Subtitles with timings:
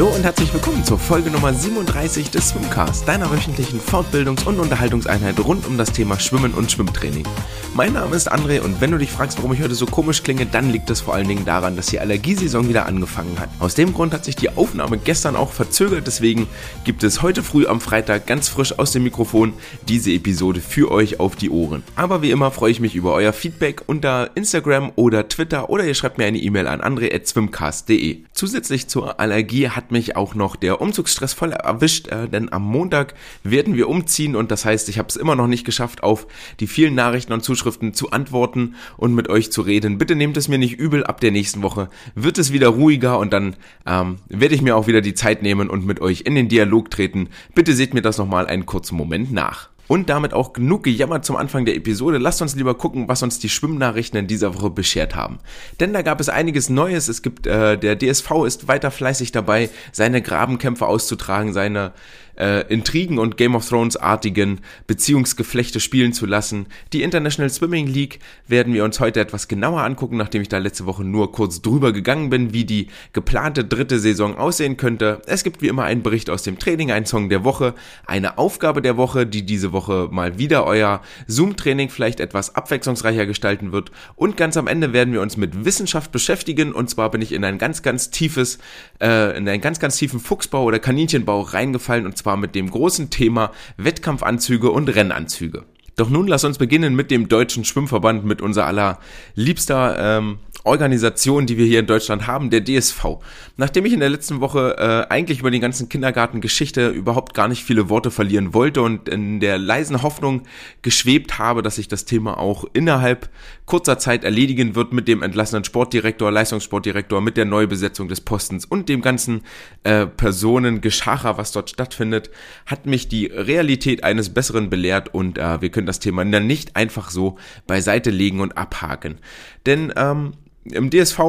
[0.00, 5.38] Hallo und herzlich willkommen zur Folge Nummer 37 des Swimcast, deiner wöchentlichen Fortbildungs- und Unterhaltungseinheit
[5.40, 7.26] rund um das Thema Schwimmen und Schwimmtraining.
[7.72, 10.44] Mein Name ist André und wenn du dich fragst, warum ich heute so komisch klinge,
[10.44, 13.48] dann liegt es vor allen Dingen daran, dass die Allergiesaison wieder angefangen hat.
[13.60, 16.48] Aus dem Grund hat sich die Aufnahme gestern auch verzögert, deswegen
[16.84, 19.52] gibt es heute früh am Freitag ganz frisch aus dem Mikrofon
[19.88, 21.84] diese Episode für euch auf die Ohren.
[21.94, 25.94] Aber wie immer freue ich mich über euer Feedback unter Instagram oder Twitter oder ihr
[25.94, 28.24] schreibt mir eine E-Mail an andre.swimcast.de.
[28.32, 33.14] Zusätzlich zur Allergie hat mich auch noch der Umzugsstress voll erwischt, äh, denn am Montag
[33.44, 36.26] werden wir umziehen und das heißt, ich habe es immer noch nicht geschafft, auf
[36.58, 37.59] die vielen Nachrichten und Zuschriften
[37.92, 39.98] zu antworten und mit euch zu reden.
[39.98, 43.32] Bitte nehmt es mir nicht übel, ab der nächsten Woche wird es wieder ruhiger und
[43.32, 46.48] dann ähm, werde ich mir auch wieder die Zeit nehmen und mit euch in den
[46.48, 47.28] Dialog treten.
[47.54, 49.68] Bitte seht mir das nochmal einen kurzen Moment nach.
[49.90, 52.18] Und damit auch genug gejammert zum Anfang der Episode.
[52.18, 55.40] Lasst uns lieber gucken, was uns die Schwimmnachrichten in dieser Woche beschert haben.
[55.80, 57.08] Denn da gab es einiges Neues.
[57.08, 61.92] Es gibt, äh, der DSV ist weiter fleißig dabei, seine Grabenkämpfe auszutragen, seine
[62.40, 66.66] äh, Intrigen und Game of Thrones artigen Beziehungsgeflechte spielen zu lassen.
[66.92, 70.86] Die International Swimming League werden wir uns heute etwas genauer angucken, nachdem ich da letzte
[70.86, 75.20] Woche nur kurz drüber gegangen bin, wie die geplante dritte Saison aussehen könnte.
[75.26, 77.74] Es gibt wie immer einen Bericht aus dem Training, einen Song der Woche,
[78.06, 83.72] eine Aufgabe der Woche, die diese Woche mal wieder euer Zoom-Training vielleicht etwas abwechslungsreicher gestalten
[83.72, 83.92] wird.
[84.16, 86.72] Und ganz am Ende werden wir uns mit Wissenschaft beschäftigen.
[86.72, 88.58] Und zwar bin ich in ein ganz, ganz tiefes,
[89.00, 92.70] äh, in einen ganz, ganz tiefen Fuchsbau oder Kaninchenbau reingefallen und zwar zwar mit dem
[92.70, 95.64] großen Thema Wettkampfanzüge und Rennanzüge.
[95.96, 99.00] Doch nun lass uns beginnen mit dem Deutschen Schwimmverband, mit unser aller
[99.34, 103.18] liebster ähm, Organisation, die wir hier in Deutschland haben, der DSV.
[103.56, 107.64] Nachdem ich in der letzten Woche äh, eigentlich über die ganzen Kindergartengeschichte überhaupt gar nicht
[107.64, 110.42] viele Worte verlieren wollte und in der leisen Hoffnung
[110.82, 113.30] geschwebt habe, dass sich das Thema auch innerhalb
[113.66, 118.88] kurzer Zeit erledigen wird mit dem entlassenen Sportdirektor, Leistungssportdirektor, mit der Neubesetzung des Postens und
[118.88, 119.42] dem ganzen
[119.84, 122.30] äh, Personengeschacher, was dort stattfindet,
[122.66, 126.76] hat mich die Realität eines Besseren belehrt und äh, wir können das Thema dann nicht
[126.76, 129.18] einfach so beiseite legen und abhaken.
[129.66, 130.32] Denn ähm,
[130.64, 131.20] im DSV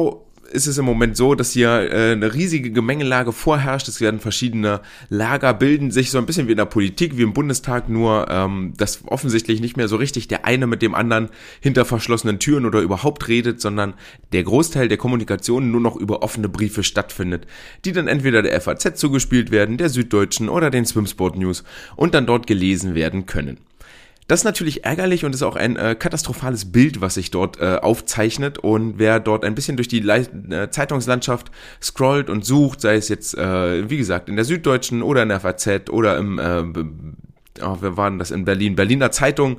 [0.52, 3.88] ist es im Moment so, dass hier äh, eine riesige Gemengelage vorherrscht.
[3.88, 7.32] Es werden verschiedene Lager bilden sich so ein bisschen wie in der Politik, wie im
[7.32, 11.84] Bundestag, nur ähm, dass offensichtlich nicht mehr so richtig der eine mit dem anderen hinter
[11.84, 13.94] verschlossenen Türen oder überhaupt redet, sondern
[14.32, 17.46] der Großteil der Kommunikation nur noch über offene Briefe stattfindet,
[17.84, 21.64] die dann entweder der FAZ zugespielt werden, der Süddeutschen oder den Swimsport News
[21.96, 23.58] und dann dort gelesen werden können.
[24.28, 27.78] Das ist natürlich ärgerlich und ist auch ein äh, katastrophales Bild, was sich dort äh,
[27.82, 28.58] aufzeichnet.
[28.58, 31.50] Und wer dort ein bisschen durch die Le äh, Zeitungslandschaft
[31.82, 35.40] scrollt und sucht, sei es jetzt, äh, wie gesagt, in der Süddeutschen oder in der
[35.40, 39.58] FAZ oder im, äh, oh, wer war denn das in Berlin, Berliner Zeitung,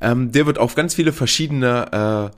[0.00, 2.32] ähm, der wird auf ganz viele verschiedene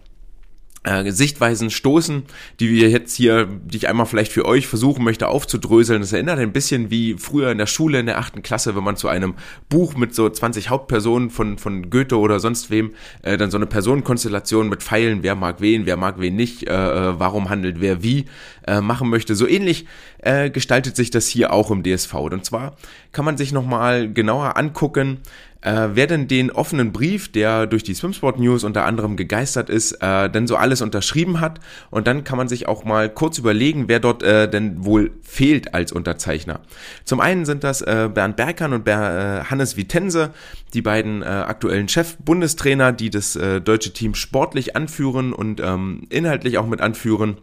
[0.87, 2.23] äh, Sichtweisen stoßen,
[2.61, 6.01] die wir jetzt hier, die ich einmal vielleicht für euch versuchen möchte aufzudröseln.
[6.01, 8.97] Das erinnert ein bisschen wie früher in der Schule in der achten Klasse, wenn man
[8.97, 9.35] zu einem
[9.69, 12.93] Buch mit so 20 Hauptpersonen von, von Goethe oder sonst wem,
[13.23, 16.73] äh, dann so eine Personenkonstellation mit Pfeilen, wer mag wen, wer mag wen nicht, äh,
[16.73, 18.27] äh warum handelt wer wie,
[18.67, 19.35] äh, machen möchte.
[19.35, 19.87] So ähnlich
[20.19, 22.15] äh, gestaltet sich das hier auch im DSV.
[22.15, 22.77] Und zwar
[23.13, 25.19] kann man sich nochmal genauer angucken,
[25.63, 29.93] äh, wer denn den offenen Brief, der durch die Swimsport News unter anderem gegeistert ist,
[30.03, 31.61] äh, denn so alles unterschrieben hat.
[31.91, 35.75] Und dann kann man sich auch mal kurz überlegen, wer dort äh, denn wohl fehlt
[35.75, 36.61] als Unterzeichner.
[37.05, 40.31] Zum einen sind das äh, Bernd Berkan und Ber äh, Hannes Vitense,
[40.75, 46.59] die beiden äh, aktuellen Chef-Bundestrainer, die das äh, deutsche Team sportlich anführen und ähm, inhaltlich
[46.59, 47.39] auch mit anführen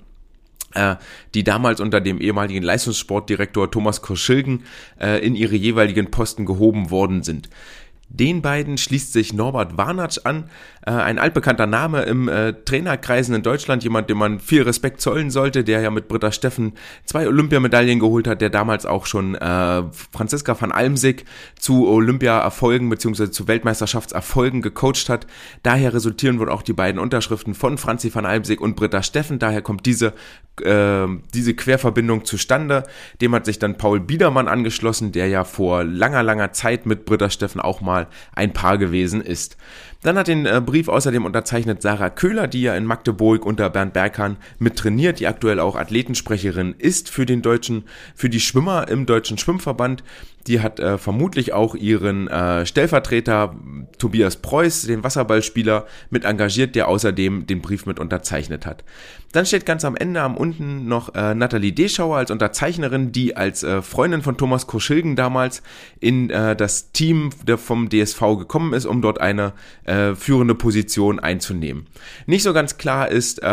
[0.75, 0.95] äh,
[1.33, 4.63] die damals unter dem ehemaligen Leistungssportdirektor Thomas Korschilgen
[4.99, 7.49] äh, in ihre jeweiligen Posten gehoben worden sind.
[8.13, 10.51] Den beiden schließt sich Norbert Warnatsch an,
[10.85, 15.31] äh, ein altbekannter Name im äh, Trainerkreisen in Deutschland, jemand, dem man viel Respekt zollen
[15.31, 16.73] sollte, der ja mit Britta Steffen
[17.05, 21.25] zwei Olympiamedaillen geholt hat, der damals auch schon äh, Franziska van Almsig
[21.57, 23.31] zu Olympia-Erfolgen bzw.
[23.31, 25.27] zu Weltmeisterschaftserfolgen gecoacht hat.
[25.63, 29.39] Daher resultieren wohl auch die beiden Unterschriften von Franzi van Almsig und Britta Steffen.
[29.39, 30.13] Daher kommt diese
[30.61, 32.83] äh, diese Querverbindung zustande.
[33.21, 37.29] Dem hat sich dann Paul Biedermann angeschlossen, der ja vor langer, langer Zeit mit Britta
[37.29, 39.57] Steffen auch mal ein Paar gewesen ist.
[40.03, 43.93] Dann hat den äh, Brief außerdem unterzeichnet Sarah Köhler, die ja in Magdeburg unter Bernd
[43.93, 49.05] Berghahn mit trainiert, die aktuell auch Athletensprecherin ist für den deutschen, für die Schwimmer im
[49.05, 50.03] deutschen Schwimmverband.
[50.47, 53.55] Die hat äh, vermutlich auch ihren äh, Stellvertreter
[53.97, 58.83] Tobias Preuß, den Wasserballspieler, mit engagiert, der außerdem den Brief mit unterzeichnet hat.
[59.33, 63.63] Dann steht ganz am Ende am unten noch äh, Nathalie Deschauer als Unterzeichnerin, die als
[63.63, 65.63] äh, Freundin von Thomas Koschilgen damals
[65.99, 69.53] in äh, das Team der, vom DSV gekommen ist, um dort eine
[69.85, 71.87] äh, führende Position einzunehmen.
[72.27, 73.47] Nicht so ganz klar ist, äh,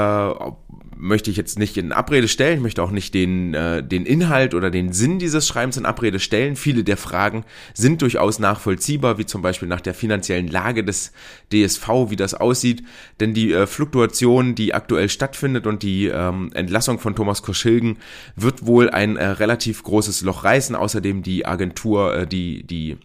[1.00, 4.54] möchte ich jetzt nicht in Abrede stellen, ich möchte auch nicht den, äh, den Inhalt
[4.54, 6.56] oder den Sinn dieses Schreibens in Abrede stellen.
[6.56, 7.44] Viele der Fragen
[7.74, 11.12] sind durchaus nachvollziehbar, wie zum Beispiel nach der finanziellen Lage des
[11.52, 12.82] DSV, wie das aussieht.
[13.18, 17.98] Denn die äh, Fluktuation, die aktuell stattfindet und die ähm, Entlassung von Thomas Koschilgen
[18.36, 20.76] wird wohl ein äh, relativ großes Loch reißen.
[20.76, 22.98] Außerdem die Agentur, äh, die, die,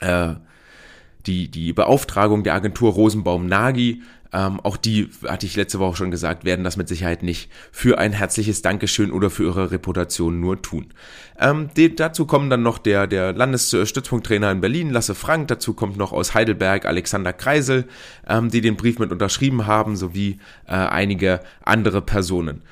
[0.00, 0.34] äh,
[1.26, 6.44] die, die Beauftragung der Agentur Rosenbaum-Nagy ähm, auch die, hatte ich letzte Woche schon gesagt,
[6.44, 10.94] werden das mit Sicherheit nicht für ein herzliches Dankeschön oder für ihre Reputation nur tun.
[11.38, 15.96] Ähm, die, dazu kommen dann noch der, der Landesstützpunkttrainer in Berlin, Lasse Frank, dazu kommt
[15.96, 17.86] noch aus Heidelberg Alexander Kreisel,
[18.26, 22.62] ähm, die den Brief mit unterschrieben haben, sowie äh, einige andere Personen.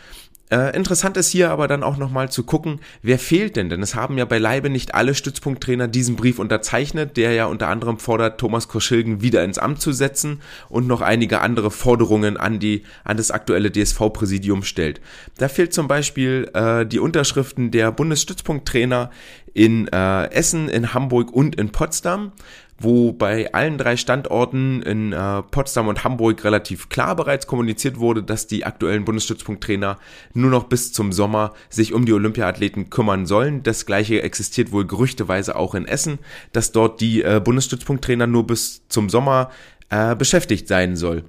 [0.50, 3.68] Äh, interessant ist hier aber dann auch nochmal zu gucken, wer fehlt denn?
[3.68, 7.98] Denn es haben ja beileibe nicht alle Stützpunkttrainer diesen Brief unterzeichnet, der ja unter anderem
[7.98, 12.82] fordert, Thomas Koschilgen wieder ins Amt zu setzen und noch einige andere Forderungen an die,
[13.04, 15.00] an das aktuelle DSV-Präsidium stellt.
[15.38, 19.10] Da fehlt zum Beispiel äh, die Unterschriften der Bundesstützpunkttrainer
[19.54, 22.32] in äh, Essen, in Hamburg und in Potsdam
[22.80, 28.22] wo bei allen drei Standorten in äh, Potsdam und Hamburg relativ klar bereits kommuniziert wurde,
[28.22, 29.98] dass die aktuellen Bundesstützpunkttrainer
[30.32, 33.62] nur noch bis zum Sommer sich um die Olympiaathleten kümmern sollen.
[33.62, 36.18] Das gleiche existiert wohl gerüchteweise auch in Essen,
[36.52, 39.50] dass dort die äh, Bundesstützpunkttrainer nur bis zum Sommer
[39.90, 41.24] äh, beschäftigt sein soll.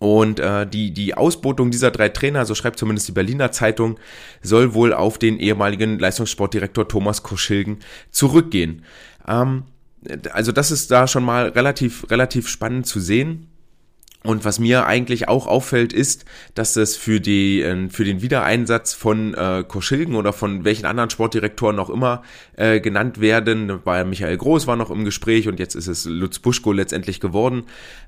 [0.00, 3.98] Und äh, die, die Ausbotung dieser drei Trainer, so schreibt zumindest die Berliner Zeitung,
[4.42, 7.78] soll wohl auf den ehemaligen Leistungssportdirektor Thomas Koschilgen
[8.10, 8.82] zurückgehen.
[9.28, 9.64] Ähm,
[10.32, 13.48] also das ist da schon mal relativ, relativ spannend zu sehen.
[14.24, 16.24] Und was mir eigentlich auch auffällt, ist,
[16.54, 21.10] dass es für die äh, für den Wiedereinsatz von äh, Koschilgen oder von welchen anderen
[21.10, 22.22] Sportdirektoren auch immer
[22.56, 26.38] äh, genannt werden, bei Michael Groß war noch im Gespräch und jetzt ist es Lutz
[26.38, 27.64] Buschko letztendlich geworden.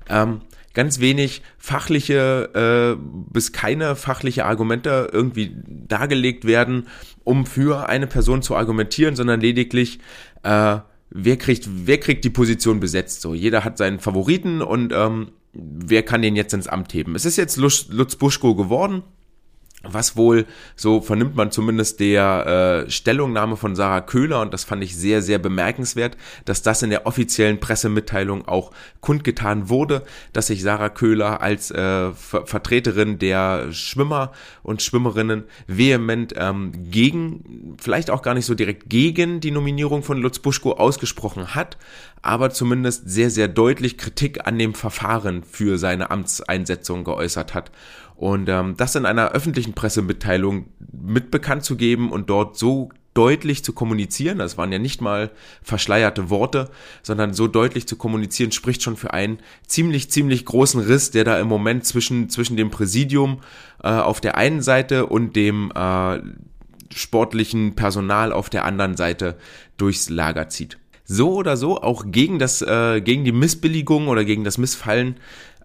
[0.09, 0.41] Ähm,
[0.73, 3.01] ganz wenig fachliche äh,
[3.31, 6.87] bis keine fachliche Argumente irgendwie dargelegt werden,
[7.23, 9.99] um für eine Person zu argumentieren, sondern lediglich
[10.41, 10.77] äh,
[11.09, 13.21] wer kriegt, wer kriegt die Position besetzt.
[13.21, 17.15] So, jeder hat seinen Favoriten und ähm, wer kann den jetzt ins Amt heben.
[17.15, 19.03] Es ist jetzt Lutz, Lutz Buschko geworden
[19.83, 20.45] was wohl,
[20.75, 25.21] so vernimmt man zumindest der äh, Stellungnahme von Sarah Köhler, und das fand ich sehr,
[25.21, 28.71] sehr bemerkenswert, dass das in der offiziellen Pressemitteilung auch
[29.01, 30.03] kundgetan wurde,
[30.33, 34.31] dass sich Sarah Köhler als äh, Ver Vertreterin der Schwimmer
[34.63, 40.17] und Schwimmerinnen vehement ähm, gegen, vielleicht auch gar nicht so direkt gegen die Nominierung von
[40.17, 41.77] Lutz Buschko ausgesprochen hat,
[42.23, 47.71] aber zumindest sehr, sehr deutlich Kritik an dem Verfahren für seine Amtseinsetzung geäußert hat.
[48.17, 53.63] Und ähm, das in einer öffentlichen Pressemitteilung mit bekannt zu geben und dort so deutlich
[53.63, 55.31] zu kommunizieren, das waren ja nicht mal
[55.63, 56.69] verschleierte Worte,
[57.01, 61.39] sondern so deutlich zu kommunizieren, spricht schon für einen ziemlich, ziemlich großen Riss, der da
[61.39, 63.39] im Moment zwischen, zwischen dem Präsidium
[63.83, 66.19] äh, auf der einen Seite und dem äh,
[66.93, 69.37] sportlichen Personal auf der anderen Seite
[69.77, 70.77] durchs Lager zieht.
[71.05, 75.15] So oder so, auch gegen das, äh, gegen die Missbilligung oder gegen das Missfallen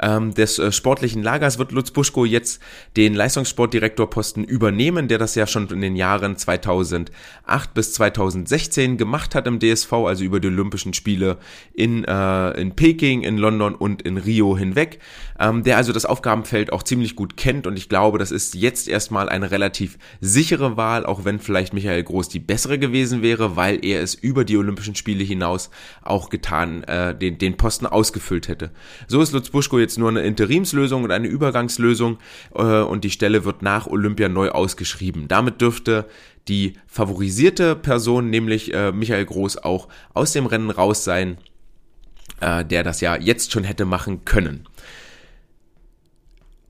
[0.02, 2.60] ähm, des äh, sportlichen Lagers wird Lutz Buschko jetzt
[2.96, 7.12] den Leistungssportdirektorposten übernehmen, der das ja schon in den Jahren 2008
[7.72, 11.38] bis 2016 gemacht hat im DSV, also über die Olympischen Spiele
[11.72, 14.98] in, äh, in Peking, in London und in Rio hinweg,
[15.38, 18.88] ähm, der also das Aufgabenfeld auch ziemlich gut kennt und ich glaube, das ist jetzt
[18.88, 23.84] erstmal eine relativ sichere Wahl, auch wenn vielleicht Michael Groß die bessere gewesen wäre, weil
[23.84, 25.70] er es über die Olympischen Spiele hinaus
[26.02, 28.70] auch getan, äh, den, den Posten ausgefüllt hätte.
[29.06, 32.18] So ist Lutz Buschko jetzt nur eine Interimslösung und eine Übergangslösung
[32.54, 35.28] äh, und die Stelle wird nach Olympia neu ausgeschrieben.
[35.28, 36.06] Damit dürfte
[36.48, 41.38] die favorisierte Person, nämlich äh, Michael Groß, auch aus dem Rennen raus sein,
[42.40, 44.66] äh, der das ja jetzt schon hätte machen können.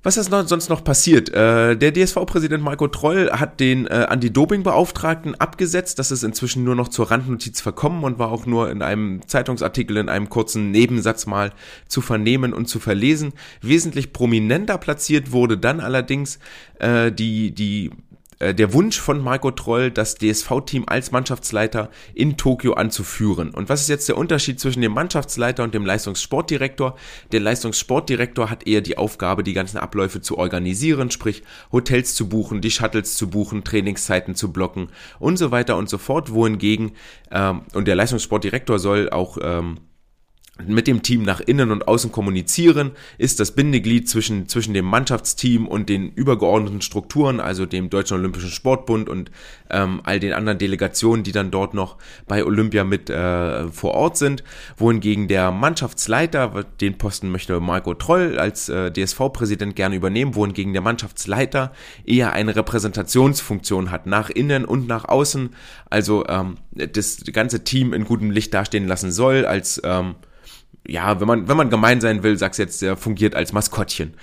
[0.05, 1.29] Was ist noch, sonst noch passiert?
[1.29, 6.01] Äh, der DSV-Präsident Marco Troll hat den äh, Anti-Doping-Beauftragten abgesetzt.
[6.01, 9.97] Das ist inzwischen nur noch zur Randnotiz verkommen und war auch nur in einem Zeitungsartikel
[9.97, 11.53] in einem kurzen Nebensatz mal
[11.87, 13.33] zu vernehmen und zu verlesen.
[13.61, 16.41] Wesentlich prominenter platziert wurde dann allerdings
[16.81, 17.91] äh, die, die
[18.43, 23.51] äh, der Wunsch von Marco Troll, das DSV-Team als Mannschaftsleiter in Tokio anzuführen.
[23.51, 26.97] Und was ist jetzt der Unterschied zwischen dem Mannschaftsleiter und dem Leistungssportdirektor?
[27.31, 32.61] Der Leistungssportdirektor hat eher die Aufgabe, die ganzen Abläufe zu organisieren, sprich Hotels zu buchen,
[32.61, 34.89] die Shuttles zu buchen, Trainingszeiten zu blocken
[35.21, 36.33] und so weiter und so fort.
[36.33, 36.93] Wohingegen,
[37.31, 39.79] ähm, und der Leistungssportdirektor soll auch ähm,
[40.67, 45.67] mit dem Team nach innen und außen kommunizieren, ist das Bindeglied zwischen, zwischen dem Mannschaftsteam
[45.67, 49.31] und den übergeordneten Strukturen, also dem Deutschen Olympischen Sportbund und
[49.71, 51.97] ähm, all den anderen Delegationen, die dann dort noch
[52.29, 54.45] bei Olympia mit äh, vor Ort sind.
[54.77, 60.83] Wohingegen der Mannschaftsleiter, den Posten möchte Marco Troll als äh, DSV-Präsident gerne übernehmen, wohingegen der
[60.83, 61.73] Mannschaftsleiter
[62.05, 65.55] eher eine Repräsentationsfunktion hat, nach innen und nach außen,
[65.89, 70.17] also ähm, das ganze Team in gutem Licht dastehen lassen soll, als ähm,
[70.87, 74.15] ja, wenn man, wenn man gemein sein will, sag's jetzt, der fungiert als Maskottchen.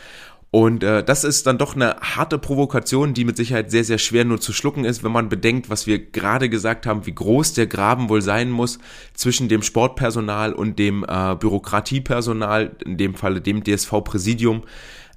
[0.52, 4.26] Und äh, das ist dann doch eine harte Provokation, die mit Sicherheit sehr, sehr schwer
[4.26, 7.68] nur zu schlucken ist, wenn man bedenkt, was wir gerade gesagt haben, wie groß der
[7.68, 8.80] Graben wohl sein muss
[9.14, 14.64] zwischen dem Sportpersonal und dem äh, Bürokratiepersonal, in dem Falle dem DSV-Präsidium.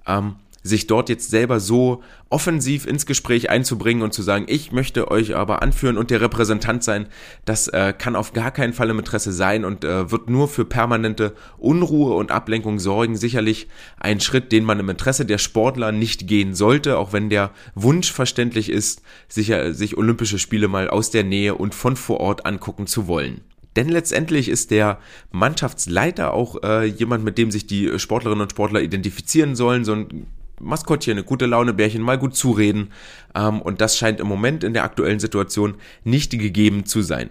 [0.06, 5.11] Ähm, sich dort jetzt selber so offensiv ins Gespräch einzubringen und zu sagen, ich möchte
[5.11, 7.07] euch aber anführen und der Repräsentant sein,
[7.45, 10.64] das äh, kann auf gar keinen Fall im Interesse sein und äh, wird nur für
[10.64, 13.16] permanente Unruhe und Ablenkung sorgen.
[13.16, 17.50] Sicherlich ein Schritt, den man im Interesse der Sportler nicht gehen sollte, auch wenn der
[17.75, 22.47] Wunsch verständlich ist, sicher, sich Olympische Spiele mal aus der Nähe und von vor Ort
[22.47, 23.42] angucken zu wollen.
[23.76, 24.99] Denn letztendlich ist der
[25.31, 30.26] Mannschaftsleiter auch äh, jemand, mit dem sich die Sportlerinnen und Sportler identifizieren sollen, so ein
[30.61, 32.90] Maskottchen, eine gute Laune Bärchen, mal gut zureden.
[33.35, 37.30] Ähm, und das scheint im Moment in der aktuellen Situation nicht gegeben zu sein.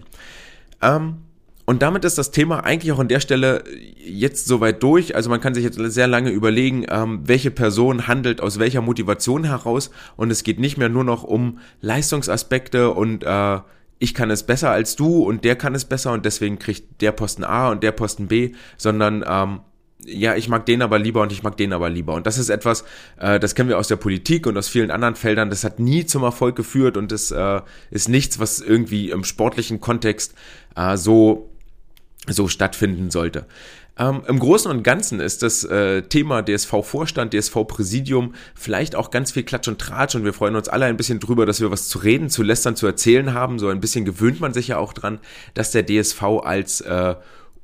[0.82, 1.18] Ähm,
[1.66, 3.64] und damit ist das Thema eigentlich auch an der Stelle
[3.98, 5.16] jetzt soweit durch.
[5.16, 9.46] Also man kann sich jetzt sehr lange überlegen, ähm, welche Person handelt aus welcher Motivation
[9.46, 9.92] heraus.
[10.18, 13.60] Und es geht nicht mehr nur noch um Leistungsaspekte und äh,
[14.00, 17.12] ich kann es besser als du und der kann es besser und deswegen kriegt der
[17.12, 19.60] Posten A und der Posten B, sondern ähm,
[20.06, 22.14] ja, ich mag den aber lieber und ich mag den aber lieber.
[22.14, 22.84] Und das ist etwas,
[23.18, 26.06] äh, das kennen wir aus der Politik und aus vielen anderen Feldern, das hat nie
[26.06, 30.34] zum Erfolg geführt und das äh, ist nichts, was irgendwie im sportlichen Kontext
[30.76, 31.50] äh, so,
[32.28, 33.46] so stattfinden sollte.
[34.00, 39.44] Ähm, Im Großen und Ganzen ist das äh, Thema DSV-Vorstand, DSV-Präsidium vielleicht auch ganz viel
[39.44, 42.00] Klatsch und Tratsch und wir freuen uns alle ein bisschen drüber, dass wir was zu
[42.00, 43.60] reden, zu lästern, zu erzählen haben.
[43.60, 45.20] So ein bisschen gewöhnt man sich ja auch dran,
[45.54, 47.16] dass der DSV als äh,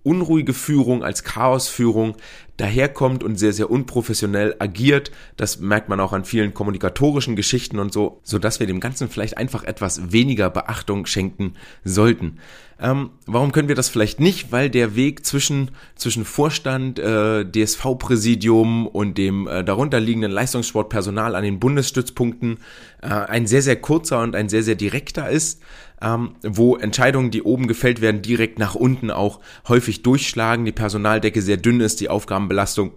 [0.08, 2.16] unruhige Führung, als Chaosführung
[2.56, 5.12] daherkommt und sehr, sehr unprofessionell agiert.
[5.36, 9.10] Das merkt man auch an vielen kommunikatorischen Geschichten und so, so dass wir dem Ganzen
[9.10, 12.40] vielleicht einfach etwas weniger Beachtung schenken sollten.
[12.80, 14.52] Ähm, warum können wir das vielleicht nicht?
[14.52, 21.60] Weil der Weg zwischen, zwischen Vorstand, äh, DSV-Präsidium und dem äh, darunterliegenden Leistungssportpersonal an den
[21.60, 22.60] Bundesstützpunkten
[23.02, 25.62] äh, ein sehr, sehr kurzer und ein sehr, sehr direkter ist,
[26.01, 31.42] ähm, wo Entscheidungen, die oben gefällt werden, direkt nach unten auch häufig durchschlagen, die Personaldecke
[31.42, 32.92] sehr dünn ist, die Aufgabenbelastung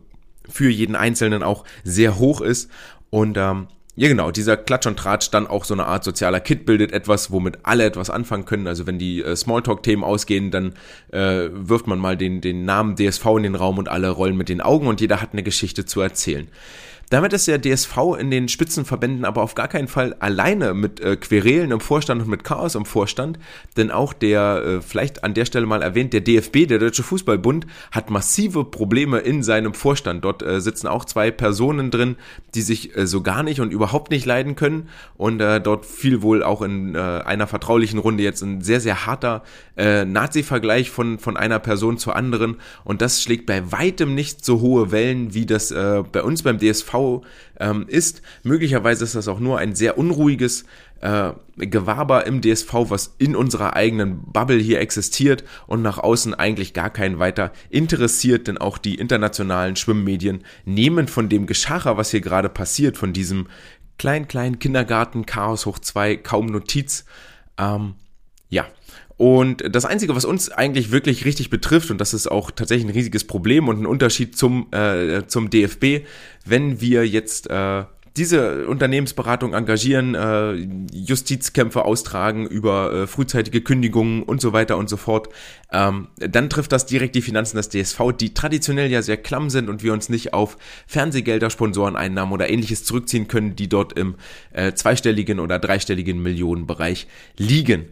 [0.49, 2.71] für jeden Einzelnen auch sehr hoch ist
[3.11, 6.64] und ähm, ja, genau, dieser Klatsch und Tratsch dann auch so eine Art sozialer Kit
[6.64, 8.66] bildet, etwas, womit alle etwas anfangen können.
[8.66, 10.75] Also wenn die äh, Smalltalk-Themen ausgehen, dann
[11.12, 14.49] äh, wirft man mal den, den Namen DSV in den Raum und alle rollen mit
[14.49, 16.49] den Augen und jeder hat eine Geschichte zu erzählen.
[17.11, 21.17] Damit ist der DSV in den Spitzenverbänden aber auf gar keinen Fall alleine mit äh,
[21.17, 23.37] Querelen im Vorstand und mit Chaos im Vorstand,
[23.76, 27.67] denn auch der, äh, vielleicht an der Stelle mal erwähnt, der DFB, der Deutsche Fußballbund,
[27.90, 30.25] hat massive Probleme in seinem Vorstand.
[30.25, 32.14] Dort äh, sitzen auch zwei Personen drin,
[32.55, 34.88] die sich äh, so gar nicht und überhaupt nicht leiden können.
[35.17, 39.07] Und äh, dort fiel wohl auch in äh, einer vertraulichen Runde jetzt ein sehr, sehr
[39.07, 39.43] harter
[39.76, 42.57] Nazi-Vergleich von, von einer Person zur anderen.
[42.85, 47.00] Und das schlägt bei weitem nicht so hohe Wellen, wie das bei uns beim DSV
[47.59, 48.23] ähm, ist.
[48.42, 50.64] Möglicherweise ist das auch nur ein sehr unruhiges
[51.00, 56.75] äh, Gewaber im DSV, was in unserer eigenen Bubble hier existiert und nach außen eigentlich
[56.75, 62.21] gar keinen weiter interessiert, denn auch die internationalen Schwimmmedien nehmen von dem Geschacher, was hier
[62.21, 63.49] gerade passiert, von diesem
[63.99, 67.04] kleinen, kleinen Kindergarten, Chaos hoch zwei, kaum Notiz.
[67.59, 67.95] Ähm,
[69.21, 72.95] und das Einzige, was uns eigentlich wirklich richtig betrifft, und das ist auch tatsächlich ein
[72.95, 76.07] riesiges Problem und ein Unterschied zum, äh, zum DFB,
[76.47, 77.85] wenn wir jetzt äh,
[78.17, 80.55] diese Unternehmensberatung engagieren, äh,
[80.95, 85.29] Justizkämpfe austragen über äh, frühzeitige Kündigungen und so weiter und so fort,
[85.71, 89.69] ähm, dann trifft das direkt die Finanzen des DSV, die traditionell ja sehr klamm sind
[89.69, 94.15] und wir uns nicht auf Fernsehgelder, Sponsoreneinnahmen oder ähnliches zurückziehen können, die dort im
[94.55, 97.91] äh, zweistelligen oder dreistelligen Millionenbereich liegen.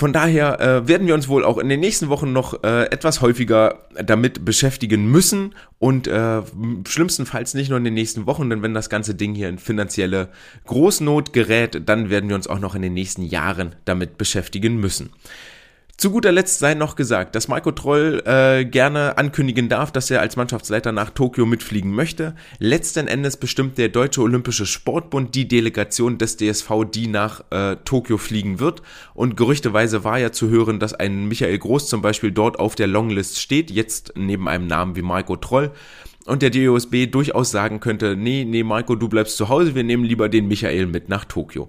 [0.00, 3.20] Von daher äh, werden wir uns wohl auch in den nächsten Wochen noch äh, etwas
[3.20, 6.40] häufiger damit beschäftigen müssen und äh,
[6.88, 10.30] schlimmstenfalls nicht nur in den nächsten Wochen, denn wenn das ganze Ding hier in finanzielle
[10.64, 15.10] Großnot gerät, dann werden wir uns auch noch in den nächsten Jahren damit beschäftigen müssen.
[16.00, 20.22] Zu guter Letzt sei noch gesagt, dass Marco Troll äh, gerne ankündigen darf, dass er
[20.22, 22.34] als Mannschaftsleiter nach Tokio mitfliegen möchte.
[22.58, 28.16] Letzten Endes bestimmt der Deutsche Olympische Sportbund die Delegation des DSV, die nach äh, Tokio
[28.16, 28.80] fliegen wird.
[29.12, 32.86] Und gerüchteweise war ja zu hören, dass ein Michael Groß zum Beispiel dort auf der
[32.86, 35.70] Longlist steht, jetzt neben einem Namen wie Marco Troll
[36.26, 40.04] und der DOSB durchaus sagen könnte, nee, nee, Marco, du bleibst zu Hause, wir nehmen
[40.04, 41.68] lieber den Michael mit nach Tokio.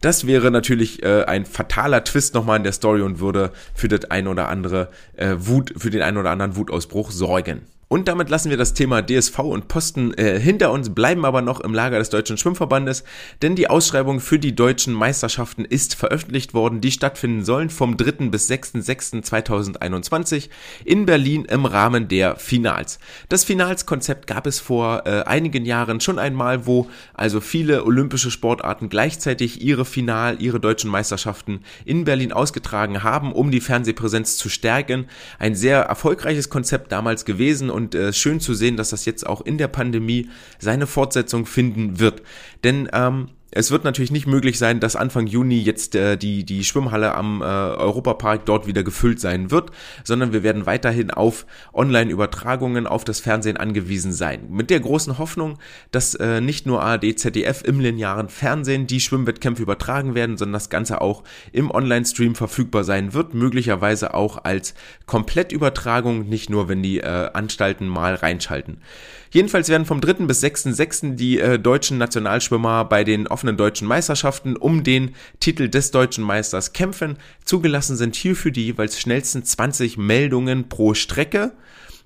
[0.00, 4.10] Das wäre natürlich äh, ein fataler Twist nochmal in der Story und würde für das
[4.10, 7.62] ein oder andere äh, Wut, für den ein oder anderen Wutausbruch sorgen.
[7.88, 11.60] Und damit lassen wir das Thema DSV und Posten äh, hinter uns, bleiben aber noch
[11.60, 13.04] im Lager des Deutschen Schwimmverbandes,
[13.42, 18.28] denn die Ausschreibung für die deutschen Meisterschaften ist veröffentlicht worden, die stattfinden sollen vom 3.
[18.28, 20.48] bis 6.6.2021
[20.84, 22.98] in Berlin im Rahmen der Finals.
[23.28, 28.88] Das Finalskonzept gab es vor äh, einigen Jahren schon einmal, wo also viele olympische Sportarten
[28.88, 35.06] gleichzeitig ihre Final, ihre deutschen Meisterschaften in Berlin ausgetragen haben, um die Fernsehpräsenz zu stärken.
[35.38, 39.42] Ein sehr erfolgreiches Konzept damals gewesen und äh, schön zu sehen, dass das jetzt auch
[39.42, 42.22] in der Pandemie seine Fortsetzung finden wird.
[42.64, 46.62] Denn ähm, es wird natürlich nicht möglich sein, dass Anfang Juni jetzt äh, die, die
[46.62, 49.70] Schwimmhalle am äh, Europapark dort wieder gefüllt sein wird,
[50.04, 54.48] sondern wir werden weiterhin auf Online-Übertragungen auf das Fernsehen angewiesen sein.
[54.50, 55.58] Mit der großen Hoffnung,
[55.90, 60.68] dass äh, nicht nur ARD, ZDF im linearen Fernsehen die Schwimmwettkämpfe übertragen werden, sondern das
[60.68, 64.74] Ganze auch im Online-Stream verfügbar sein wird, möglicherweise auch als
[65.06, 68.82] Komplettübertragung, nicht nur wenn die äh, Anstalten mal reinschalten.
[69.30, 70.26] Jedenfalls werden vom 3.
[70.26, 71.14] bis 6.6.
[71.14, 76.72] die äh, deutschen Nationalschwimmer bei den offenen deutschen Meisterschaften um den Titel des deutschen Meisters
[76.72, 77.18] kämpfen.
[77.44, 81.52] Zugelassen sind hierfür die jeweils schnellsten 20 Meldungen pro Strecke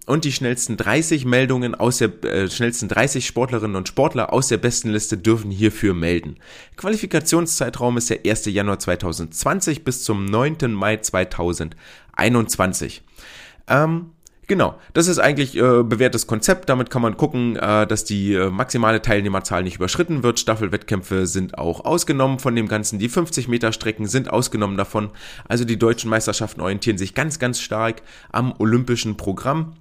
[0.06, 4.58] und die schnellsten 30 Meldungen aus der äh, schnellsten 30 Sportlerinnen und Sportler aus der
[4.58, 6.36] besten Liste dürfen hierfür melden.
[6.76, 8.46] Qualifikationszeitraum ist der 1.
[8.46, 10.72] Januar 2020 bis zum 9.
[10.72, 13.02] Mai 2021.
[13.68, 14.10] Ähm,
[14.50, 16.68] Genau, das ist eigentlich äh, bewährtes Konzept.
[16.68, 20.40] Damit kann man gucken, äh, dass die äh, maximale Teilnehmerzahl nicht überschritten wird.
[20.40, 22.98] Staffelwettkämpfe sind auch ausgenommen von dem Ganzen.
[22.98, 25.10] Die 50 Meter Strecken sind ausgenommen davon.
[25.46, 28.02] Also die deutschen Meisterschaften orientieren sich ganz, ganz stark
[28.32, 29.76] am olympischen Programm.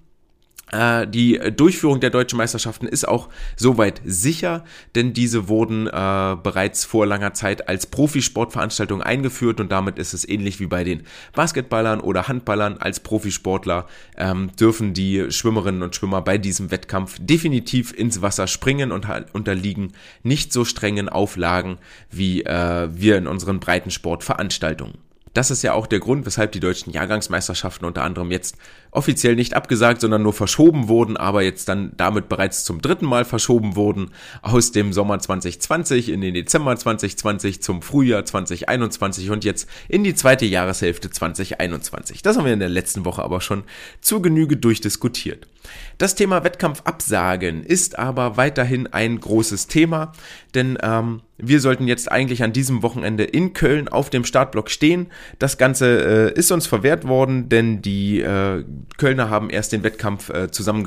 [0.71, 4.63] Äh, die Durchführung der deutschen Meisterschaften ist auch soweit sicher,
[4.95, 10.27] denn diese wurden äh, bereits vor langer Zeit als Profisportveranstaltung eingeführt und damit ist es
[10.27, 12.77] ähnlich wie bei den Basketballern oder Handballern.
[12.77, 18.91] Als Profisportler ähm, dürfen die Schwimmerinnen und Schwimmer bei diesem Wettkampf definitiv ins Wasser springen
[18.91, 21.77] und unterliegen nicht so strengen Auflagen
[22.11, 25.09] wie äh, wir in unseren Breitensportveranstaltungen.
[25.33, 28.57] Das ist ja auch der Grund, weshalb die deutschen Jahrgangsmeisterschaften unter anderem jetzt
[28.91, 33.25] offiziell nicht abgesagt, sondern nur verschoben wurden, aber jetzt dann damit bereits zum dritten Mal
[33.25, 39.69] verschoben wurden aus dem Sommer 2020 in den Dezember 2020 zum Frühjahr 2021 und jetzt
[39.87, 42.21] in die zweite Jahreshälfte 2021.
[42.21, 43.63] Das haben wir in der letzten Woche aber schon
[44.01, 45.47] zu Genüge durchdiskutiert.
[45.97, 50.13] Das Thema Wettkampfabsagen ist aber weiterhin ein großes Thema,
[50.55, 55.07] denn ähm, wir sollten jetzt eigentlich an diesem Wochenende in Köln auf dem Startblock stehen.
[55.39, 58.63] Das Ganze äh, ist uns verwehrt worden, denn die äh,
[58.97, 60.83] Kölner haben erst den Wettkampf äh, zusammen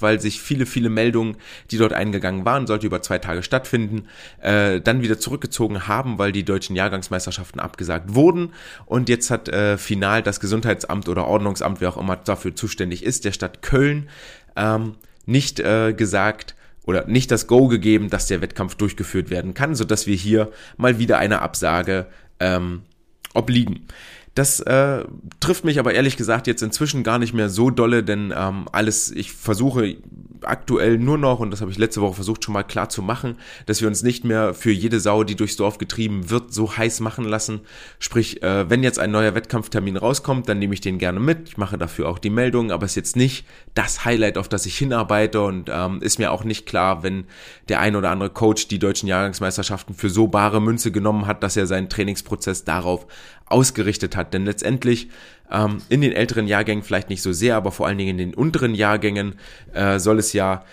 [0.00, 1.36] weil sich viele, viele Meldungen,
[1.70, 4.06] die dort eingegangen waren, sollte über zwei Tage stattfinden,
[4.40, 8.52] äh, dann wieder zurückgezogen haben, weil die deutschen Jahrgangsmeisterschaften abgesagt wurden.
[8.84, 13.24] Und jetzt hat äh, final das Gesundheitsamt oder Ordnungsamt, wer auch immer dafür zuständig ist,
[13.24, 14.08] der Stadt Köln,
[14.56, 14.94] ähm,
[15.26, 16.54] nicht äh, gesagt,
[16.86, 20.98] oder nicht das Go gegeben, dass der Wettkampf durchgeführt werden kann, sodass wir hier mal
[20.98, 22.06] wieder eine Absage
[22.38, 22.82] ähm,
[23.34, 23.86] obliegen.
[24.36, 25.02] Das äh,
[25.40, 29.10] trifft mich aber ehrlich gesagt jetzt inzwischen gar nicht mehr so dolle, denn ähm, alles,
[29.10, 29.96] ich versuche
[30.42, 33.36] aktuell nur noch, und das habe ich letzte Woche versucht schon mal klar zu machen,
[33.64, 37.00] dass wir uns nicht mehr für jede Sau, die durchs Dorf getrieben wird, so heiß
[37.00, 37.60] machen lassen.
[37.98, 41.48] Sprich, äh, wenn jetzt ein neuer Wettkampftermin rauskommt, dann nehme ich den gerne mit.
[41.48, 44.66] Ich mache dafür auch die Meldung, aber es ist jetzt nicht das Highlight, auf das
[44.66, 47.24] ich hinarbeite und ähm, ist mir auch nicht klar, wenn
[47.70, 51.56] der ein oder andere Coach die deutschen Jahrgangsmeisterschaften für so bare Münze genommen hat, dass
[51.56, 53.06] er seinen Trainingsprozess darauf
[53.46, 54.34] ausgerichtet hat.
[54.34, 55.08] Denn letztendlich
[55.50, 58.34] ähm, in den älteren Jahrgängen vielleicht nicht so sehr, aber vor allen Dingen in den
[58.34, 59.36] unteren Jahrgängen
[59.72, 60.64] äh, soll es ja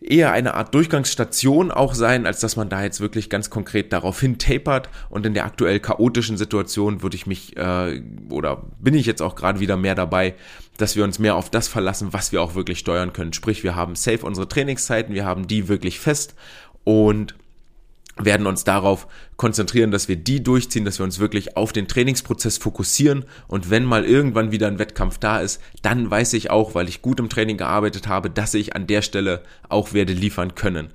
[0.00, 4.20] eher eine Art Durchgangsstation auch sein, als dass man da jetzt wirklich ganz konkret darauf
[4.20, 4.88] hin tapert.
[5.10, 9.34] Und in der aktuell chaotischen Situation würde ich mich äh, oder bin ich jetzt auch
[9.34, 10.34] gerade wieder mehr dabei,
[10.76, 13.32] dass wir uns mehr auf das verlassen, was wir auch wirklich steuern können.
[13.32, 16.34] Sprich, wir haben safe unsere Trainingszeiten, wir haben die wirklich fest
[16.84, 17.34] und
[18.18, 22.58] werden uns darauf konzentrieren, dass wir die durchziehen, dass wir uns wirklich auf den Trainingsprozess
[22.58, 26.88] fokussieren und wenn mal irgendwann wieder ein Wettkampf da ist, dann weiß ich auch, weil
[26.88, 30.88] ich gut im Training gearbeitet habe, dass ich an der Stelle auch werde liefern können.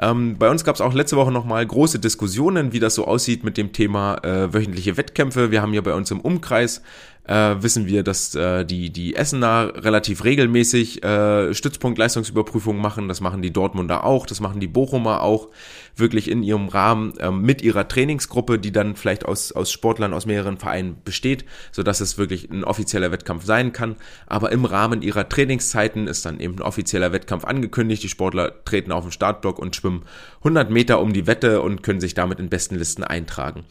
[0.00, 3.44] Ähm, bei uns gab es auch letzte Woche nochmal große Diskussionen, wie das so aussieht
[3.44, 5.50] mit dem Thema äh, wöchentliche Wettkämpfe.
[5.50, 6.80] Wir haben hier bei uns im Umkreis
[7.24, 13.08] äh, wissen wir, dass äh, die, die Essener relativ regelmäßig äh, Stützpunktleistungsüberprüfungen machen.
[13.08, 15.48] Das machen die Dortmunder auch, das machen die Bochumer auch,
[15.96, 20.26] wirklich in ihrem Rahmen äh, mit ihrer Trainingsgruppe, die dann vielleicht aus, aus Sportlern aus
[20.26, 23.96] mehreren Vereinen besteht, sodass es wirklich ein offizieller Wettkampf sein kann.
[24.26, 28.02] Aber im Rahmen ihrer Trainingszeiten ist dann eben ein offizieller Wettkampf angekündigt.
[28.02, 30.04] Die Sportler treten auf den Startblock und schwimmen
[30.38, 33.64] 100 Meter um die Wette und können sich damit in besten Listen eintragen.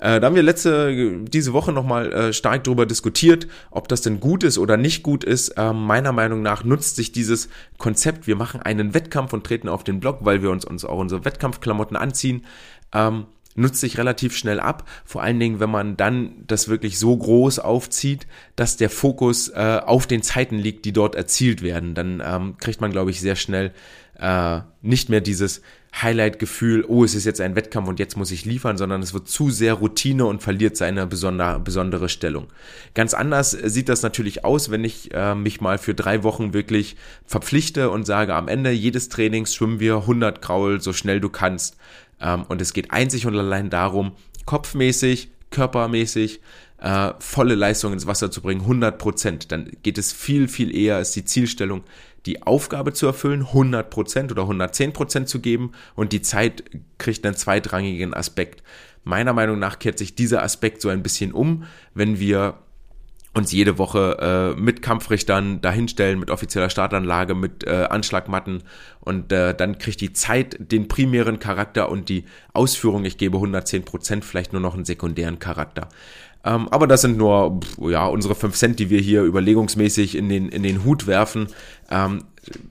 [0.00, 4.18] Äh, da haben wir letzte, diese Woche nochmal äh, stark darüber diskutiert, ob das denn
[4.18, 5.50] gut ist oder nicht gut ist.
[5.50, 9.84] Äh, meiner Meinung nach nutzt sich dieses Konzept, wir machen einen Wettkampf und treten auf
[9.84, 12.46] den Block, weil wir uns, uns auch unsere Wettkampfklamotten anziehen,
[12.92, 14.88] ähm, nutzt sich relativ schnell ab.
[15.04, 19.80] Vor allen Dingen, wenn man dann das wirklich so groß aufzieht, dass der Fokus äh,
[19.84, 21.94] auf den Zeiten liegt, die dort erzielt werden.
[21.94, 23.72] Dann ähm, kriegt man, glaube ich, sehr schnell
[24.18, 25.60] äh, nicht mehr dieses
[25.92, 29.28] Highlight-Gefühl, oh, es ist jetzt ein Wettkampf und jetzt muss ich liefern, sondern es wird
[29.28, 32.46] zu sehr Routine und verliert seine besonder, besondere Stellung.
[32.94, 36.96] Ganz anders sieht das natürlich aus, wenn ich äh, mich mal für drei Wochen wirklich
[37.26, 41.76] verpflichte und sage, am Ende jedes Trainings schwimmen wir 100 Kraul so schnell du kannst.
[42.20, 44.12] Ähm, und es geht einzig und allein darum,
[44.46, 46.40] kopfmäßig, körpermäßig,
[46.80, 49.52] äh, volle Leistung ins Wasser zu bringen, 100 Prozent.
[49.52, 51.82] Dann geht es viel, viel eher, ist die Zielstellung,
[52.26, 56.64] die Aufgabe zu erfüllen, 100% oder 110% zu geben und die Zeit
[56.98, 58.62] kriegt einen zweitrangigen Aspekt.
[59.04, 61.64] Meiner Meinung nach kehrt sich dieser Aspekt so ein bisschen um,
[61.94, 62.58] wenn wir
[63.32, 68.64] uns jede Woche äh, mit Kampfrichtern dahinstellen, mit offizieller Startanlage, mit äh, Anschlagmatten
[69.00, 74.24] und äh, dann kriegt die Zeit den primären Charakter und die Ausführung, ich gebe 110%,
[74.24, 75.88] vielleicht nur noch einen sekundären Charakter.
[76.44, 80.48] Ähm, aber das sind nur ja, unsere 5 Cent, die wir hier überlegungsmäßig in den,
[80.48, 81.48] in den Hut werfen.
[81.90, 82.24] Ähm,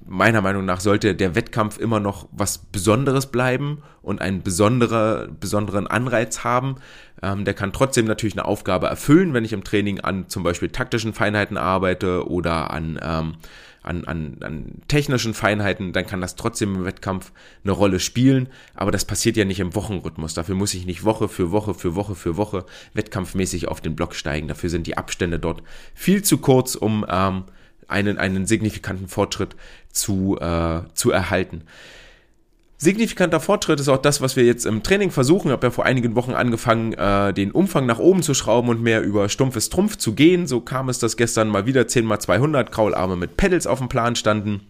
[0.08, 5.86] meiner Meinung nach sollte der Wettkampf immer noch was Besonderes bleiben und einen besonderer, besonderen
[5.86, 6.78] Anreiz haben.
[7.22, 10.70] Ähm, der kann trotzdem natürlich eine Aufgabe erfüllen, wenn ich im Training an zum Beispiel
[10.70, 13.36] taktischen Feinheiten arbeite oder an ähm,
[13.82, 17.32] an, an, an technischen Feinheiten, dann kann das trotzdem im Wettkampf
[17.64, 18.50] eine Rolle spielen.
[18.76, 20.34] Aber das passiert ja nicht im Wochenrhythmus.
[20.34, 24.16] Dafür muss ich nicht Woche für Woche für Woche für Woche wettkampfmäßig auf den Block
[24.16, 24.48] steigen.
[24.48, 27.46] Dafür sind die Abstände dort viel zu kurz, um ähm,
[27.88, 29.56] einen, einen signifikanten Fortschritt
[29.92, 31.64] zu, äh, zu erhalten.
[32.82, 35.50] Signifikanter Fortschritt ist auch das, was wir jetzt im Training versuchen.
[35.50, 38.82] Ich habe ja vor einigen Wochen angefangen, äh, den Umfang nach oben zu schrauben und
[38.82, 40.48] mehr über stumpfes Trumpf zu gehen.
[40.48, 44.62] So kam es, dass gestern mal wieder 10x200 Kraularme mit Pedals auf dem Plan standen.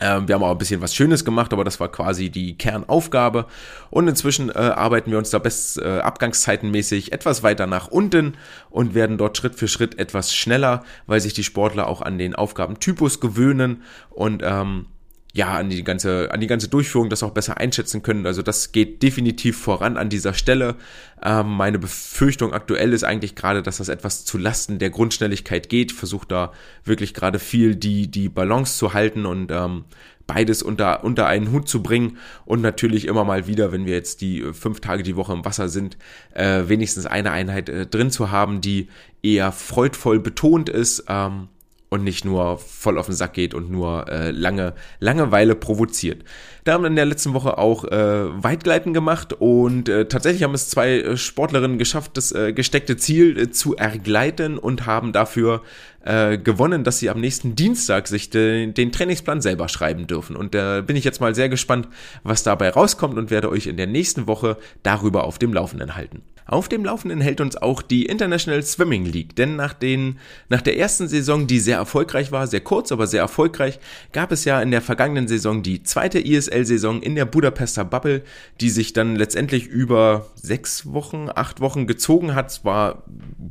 [0.00, 3.46] Ähm, wir haben auch ein bisschen was Schönes gemacht, aber das war quasi die Kernaufgabe.
[3.90, 8.36] Und inzwischen äh, arbeiten wir uns da best äh, abgangszeitenmäßig etwas weiter nach unten
[8.68, 12.34] und werden dort Schritt für Schritt etwas schneller, weil sich die Sportler auch an den
[12.34, 14.86] Aufgabentypus gewöhnen und ähm,
[15.34, 18.26] ja, an die ganze, an die ganze Durchführung das auch besser einschätzen können.
[18.26, 20.76] Also das geht definitiv voran an dieser Stelle.
[21.22, 25.92] Ähm, meine Befürchtung aktuell ist eigentlich gerade, dass das etwas zu Lasten der Grundschnelligkeit geht.
[25.92, 26.52] Ich versuche da
[26.84, 29.84] wirklich gerade viel die, die Balance zu halten und ähm,
[30.26, 34.20] beides unter, unter einen Hut zu bringen und natürlich immer mal wieder, wenn wir jetzt
[34.20, 35.98] die fünf Tage die Woche im Wasser sind,
[36.34, 38.88] äh, wenigstens eine Einheit äh, drin zu haben, die
[39.22, 41.04] eher freudvoll betont ist.
[41.08, 41.48] Ähm,
[41.90, 46.24] und nicht nur voll auf den Sack geht und nur äh, lange Langeweile provoziert.
[46.64, 50.54] Da haben wir in der letzten Woche auch äh, Weitgleiten gemacht und äh, tatsächlich haben
[50.54, 55.62] es zwei äh, Sportlerinnen geschafft, das äh, gesteckte Ziel äh, zu ergleiten und haben dafür
[56.04, 60.36] äh, gewonnen, dass sie am nächsten Dienstag sich de, den Trainingsplan selber schreiben dürfen.
[60.36, 61.88] Und da äh, bin ich jetzt mal sehr gespannt,
[62.22, 66.22] was dabei rauskommt und werde euch in der nächsten Woche darüber auf dem Laufenden halten.
[66.48, 70.78] Auf dem Laufenden hält uns auch die International Swimming League, denn nach, den, nach der
[70.78, 73.78] ersten Saison, die sehr erfolgreich war, sehr kurz, aber sehr erfolgreich,
[74.12, 78.22] gab es ja in der vergangenen Saison die zweite ISL-Saison in der Budapester Bubble,
[78.62, 82.50] die sich dann letztendlich über sechs Wochen, acht Wochen gezogen hat.
[82.50, 83.02] Es war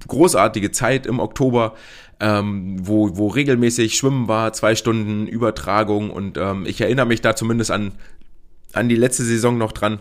[0.07, 1.75] großartige Zeit im Oktober,
[2.19, 7.35] ähm, wo, wo regelmäßig Schwimmen war, zwei Stunden Übertragung und ähm, ich erinnere mich da
[7.35, 7.91] zumindest an,
[8.73, 9.99] an die letzte Saison noch dran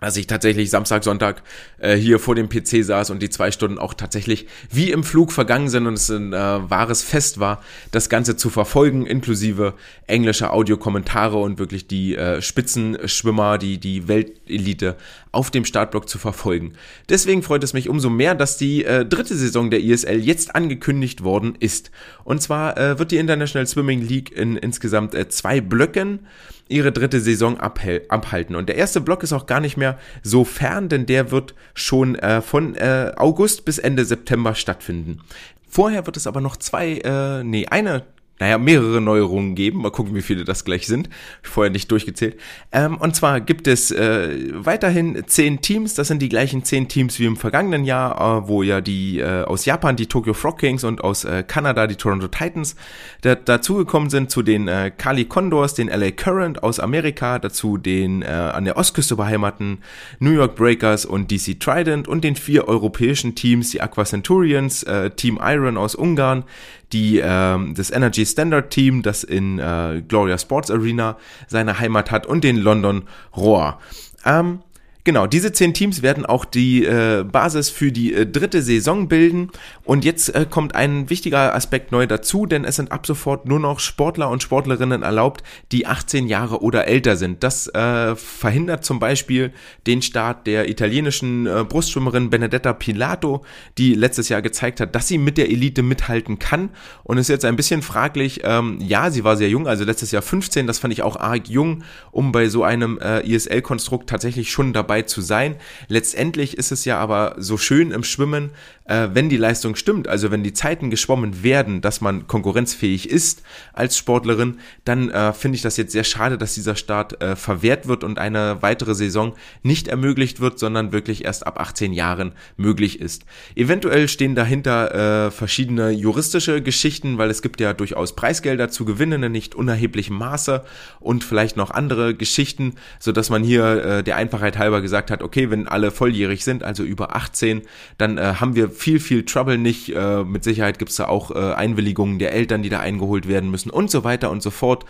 [0.00, 1.42] dass ich tatsächlich Samstag, Sonntag
[1.78, 5.32] äh, hier vor dem PC saß und die zwei Stunden auch tatsächlich wie im Flug
[5.32, 9.74] vergangen sind und es ein äh, wahres Fest war, das Ganze zu verfolgen, inklusive
[10.06, 14.96] englischer Audiokommentare und wirklich die äh, Spitzenschwimmer, die, die Weltelite
[15.32, 16.72] auf dem Startblock zu verfolgen.
[17.08, 21.22] Deswegen freut es mich umso mehr, dass die äh, dritte Saison der ISL jetzt angekündigt
[21.22, 21.90] worden ist.
[22.24, 26.26] Und zwar äh, wird die International Swimming League in insgesamt äh, zwei Blöcken
[26.68, 28.54] ihre dritte Saison abhalten.
[28.54, 32.14] Und der erste Block ist auch gar nicht mehr so fern, denn der wird schon
[32.16, 35.20] äh, von äh, August bis Ende September stattfinden.
[35.68, 38.04] Vorher wird es aber noch zwei, äh, nee, eine
[38.40, 39.82] naja, mehrere Neuerungen geben.
[39.82, 41.10] Mal gucken, wie viele das gleich sind.
[41.42, 42.40] Vorher nicht durchgezählt.
[42.72, 45.94] Ähm, und zwar gibt es äh, weiterhin zehn Teams.
[45.94, 49.44] Das sind die gleichen zehn Teams wie im vergangenen Jahr, äh, wo ja die äh,
[49.44, 52.76] aus Japan die Tokyo Frog Kings und aus äh, Kanada die Toronto Titans
[53.20, 58.22] da, dazugekommen sind zu den äh, Kali Condors, den LA Current aus Amerika, dazu den
[58.22, 59.78] äh, an der Ostküste beheimaten
[60.18, 65.10] New York Breakers und DC Trident und den vier europäischen Teams, die Aqua Centurions, äh,
[65.10, 66.44] Team Iron aus Ungarn,
[66.92, 72.26] die ähm, das Energy Standard Team, das in äh, Gloria Sports Arena seine Heimat hat
[72.26, 73.04] und den London
[73.36, 73.78] Roar.
[74.24, 74.60] Ähm,
[75.02, 79.50] Genau, diese zehn Teams werden auch die äh, Basis für die äh, dritte Saison bilden.
[79.82, 83.58] Und jetzt äh, kommt ein wichtiger Aspekt neu dazu, denn es sind ab sofort nur
[83.58, 87.42] noch Sportler und Sportlerinnen erlaubt, die 18 Jahre oder älter sind.
[87.42, 89.52] Das äh, verhindert zum Beispiel
[89.86, 93.42] den Start der italienischen äh, Brustschwimmerin Benedetta Pilato,
[93.78, 96.68] die letztes Jahr gezeigt hat, dass sie mit der Elite mithalten kann.
[97.04, 100.22] Und ist jetzt ein bisschen fraglich, ähm, ja, sie war sehr jung, also letztes Jahr
[100.22, 104.74] 15, das fand ich auch arg jung, um bei so einem äh, ISL-Konstrukt tatsächlich schon
[104.74, 105.54] dabei dabei zu sein.
[105.86, 108.50] Letztendlich ist es ja aber so schön im Schwimmen,
[108.90, 113.42] äh, wenn die Leistung stimmt, also wenn die Zeiten geschwommen werden, dass man konkurrenzfähig ist
[113.72, 117.86] als Sportlerin, dann äh, finde ich das jetzt sehr schade, dass dieser Start äh, verwehrt
[117.86, 123.00] wird und eine weitere Saison nicht ermöglicht wird, sondern wirklich erst ab 18 Jahren möglich
[123.00, 123.24] ist.
[123.54, 129.22] Eventuell stehen dahinter äh, verschiedene juristische Geschichten, weil es gibt ja durchaus Preisgelder zu gewinnen
[129.22, 130.64] in nicht unerheblichem Maße
[130.98, 135.22] und vielleicht noch andere Geschichten, so dass man hier äh, der Einfachheit halber gesagt hat,
[135.22, 137.62] okay, wenn alle volljährig sind, also über 18,
[137.98, 139.94] dann äh, haben wir viel, viel Trouble nicht.
[139.94, 143.50] Äh, mit Sicherheit gibt es da auch äh, Einwilligungen der Eltern, die da eingeholt werden
[143.50, 144.84] müssen und so weiter und so fort.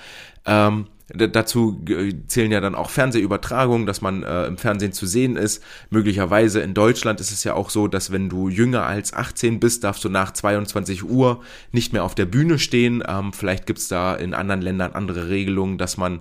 [0.46, 1.84] Ähm, Dazu
[2.28, 5.62] zählen ja dann auch Fernsehübertragungen, dass man äh, im Fernsehen zu sehen ist.
[5.90, 9.82] Möglicherweise in Deutschland ist es ja auch so, dass wenn du jünger als 18 bist,
[9.82, 11.40] darfst du nach 22 Uhr
[11.72, 13.02] nicht mehr auf der Bühne stehen.
[13.08, 16.20] Ähm, vielleicht gibt's da in anderen Ländern andere Regelungen, dass man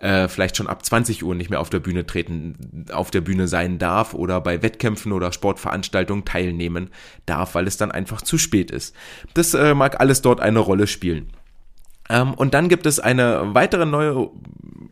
[0.00, 3.48] äh, vielleicht schon ab 20 Uhr nicht mehr auf der Bühne treten, auf der Bühne
[3.48, 6.90] sein darf oder bei Wettkämpfen oder Sportveranstaltungen teilnehmen
[7.26, 8.94] darf, weil es dann einfach zu spät ist.
[9.34, 11.28] Das äh, mag alles dort eine Rolle spielen.
[12.08, 14.30] Ähm, und dann gibt es eine weitere neue,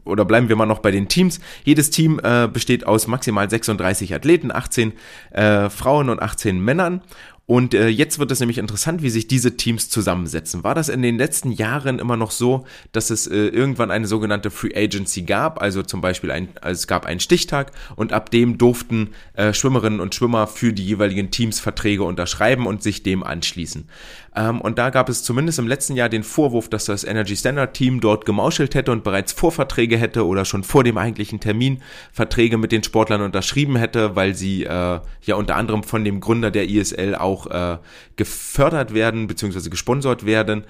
[0.05, 1.41] oder bleiben wir mal noch bei den Teams.
[1.65, 4.93] Jedes Team äh, besteht aus maximal 36 Athleten, 18
[5.31, 7.03] äh, Frauen und 18 Männern.
[7.51, 10.65] Und äh, jetzt wird es nämlich interessant, wie sich diese Teams zusammensetzen.
[10.65, 14.51] War das in den letzten Jahren immer noch so, dass es äh, irgendwann eine sogenannte
[14.51, 15.63] Free Agency gab?
[15.63, 20.01] Also zum Beispiel ein, also es gab einen Stichtag und ab dem durften äh, Schwimmerinnen
[20.01, 23.89] und Schwimmer für die jeweiligen Teams Verträge unterschreiben und sich dem anschließen.
[24.37, 27.75] Ähm, und da gab es zumindest im letzten Jahr den Vorwurf, dass das Energy Standard
[27.75, 31.83] Team dort gemauschelt hätte und bereits Vorverträge hätte oder schon vor dem eigentlichen Termin
[32.13, 36.51] Verträge mit den Sportlern unterschrieben hätte, weil sie äh, ja unter anderem von dem Gründer
[36.51, 37.79] der ISL auch äh,
[38.17, 39.69] gefördert werden bzw.
[39.71, 40.65] gesponsert werden.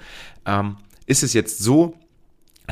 [0.45, 1.95] Ähm, ist es jetzt so,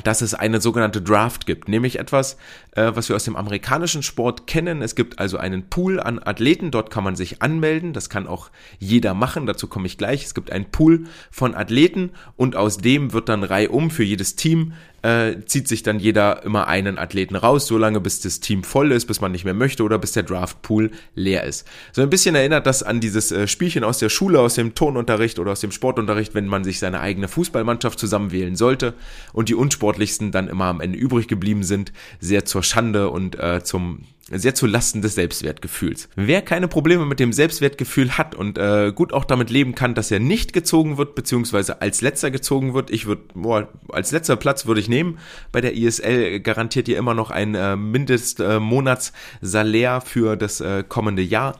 [0.03, 2.37] dass es eine sogenannte Draft gibt, nämlich etwas,
[2.71, 4.81] äh, was wir aus dem amerikanischen Sport kennen.
[4.81, 8.49] Es gibt also einen Pool an Athleten, dort kann man sich anmelden, das kann auch
[8.79, 10.25] jeder machen, dazu komme ich gleich.
[10.25, 14.73] Es gibt einen Pool von Athleten und aus dem wird dann reihum für jedes Team
[15.07, 19.05] äh, zieht sich dann jeder immer einen Athleten raus, solange bis das Team voll ist,
[19.05, 21.65] bis man nicht mehr möchte oder bis der Draftpool leer ist.
[21.93, 25.39] So ein bisschen erinnert das an dieses äh, Spielchen aus der Schule, aus dem Turnunterricht
[25.39, 28.95] oder aus dem Sportunterricht, wenn man sich seine eigene Fußballmannschaft zusammenwählen sollte
[29.31, 33.63] und die unsportlichsten dann immer am Ende übrig geblieben sind, sehr zur Schande und äh,
[33.63, 36.09] zum sehr zu Lasten des Selbstwertgefühls.
[36.15, 40.11] Wer keine Probleme mit dem Selbstwertgefühl hat und äh, gut auch damit leben kann, dass
[40.11, 44.81] er nicht gezogen wird, beziehungsweise als letzter gezogen wird, ich würde, als letzter Platz würde
[44.81, 45.19] ich nehmen.
[45.51, 51.21] Bei der ISL garantiert ihr immer noch ein äh, Mindestmonatssalär äh, für das äh, kommende
[51.21, 51.59] Jahr.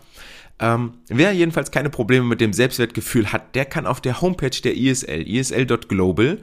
[0.59, 4.75] Ähm, wer jedenfalls keine Probleme mit dem Selbstwertgefühl hat, der kann auf der Homepage der
[4.75, 6.39] ISL, isl.global,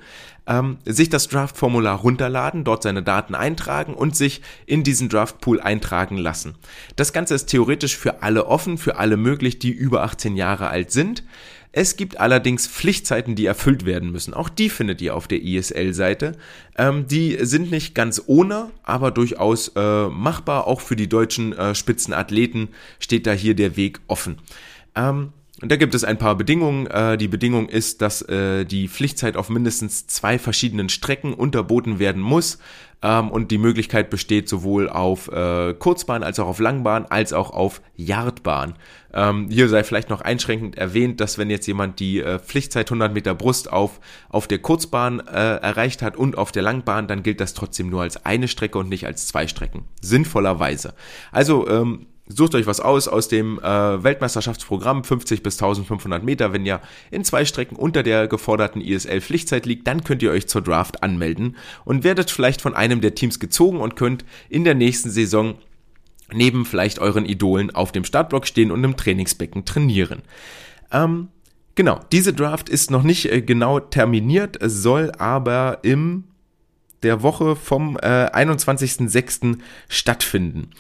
[0.47, 6.17] ähm, sich das Draft-Formular runterladen, dort seine Daten eintragen und sich in diesen Draft-Pool eintragen
[6.17, 6.55] lassen.
[6.97, 10.91] Das Ganze ist theoretisch für alle offen, für alle möglich, die über 18 Jahre alt
[10.91, 11.25] sind.
[11.77, 14.33] Es gibt allerdings Pflichtzeiten, die erfüllt werden müssen.
[14.33, 16.37] Auch die findet ihr auf der ISL-Seite.
[16.79, 20.69] Ähm, die sind nicht ganz ohne, aber durchaus äh, machbar.
[20.69, 22.69] Auch für die deutschen äh, Spitzenathleten
[23.01, 24.39] steht da hier der Weg offen.
[24.95, 26.89] Ähm, und da gibt es ein paar Bedingungen.
[26.89, 32.21] Äh, die Bedingung ist, dass äh, die Pflichtzeit auf mindestens zwei verschiedenen Strecken unterboten werden
[32.21, 32.59] muss.
[33.03, 37.53] Ähm, und die Möglichkeit besteht sowohl auf äh, Kurzbahn als auch auf Langbahn als auch
[37.53, 38.75] auf Yardbahn.
[39.13, 43.37] Ähm, hier sei vielleicht noch einschränkend erwähnt, dass wenn jetzt jemand die Pflichtzeit 100 Meter
[43.37, 47.91] Brust auf, auf der Kurzbahn erreicht hat und auf der Langbahn, dann gilt das trotzdem
[47.91, 49.85] nur als eine Strecke und nicht als zwei Strecken.
[50.01, 50.95] Sinnvollerweise.
[51.31, 56.53] Also, ähm, sucht euch was aus aus dem äh, Weltmeisterschaftsprogramm 50 bis 1500 Meter.
[56.53, 60.63] Wenn ihr in zwei Strecken unter der geforderten ISL-Pflichtzeit liegt, dann könnt ihr euch zur
[60.63, 65.11] Draft anmelden und werdet vielleicht von einem der Teams gezogen und könnt in der nächsten
[65.11, 65.57] Saison
[66.33, 70.23] neben vielleicht euren Idolen auf dem Startblock stehen und im Trainingsbecken trainieren.
[70.91, 71.29] Ähm,
[71.75, 76.25] genau, diese Draft ist noch nicht äh, genau terminiert, soll aber im
[77.05, 79.59] der Woche vom äh, 21.06.
[79.89, 80.71] stattfinden.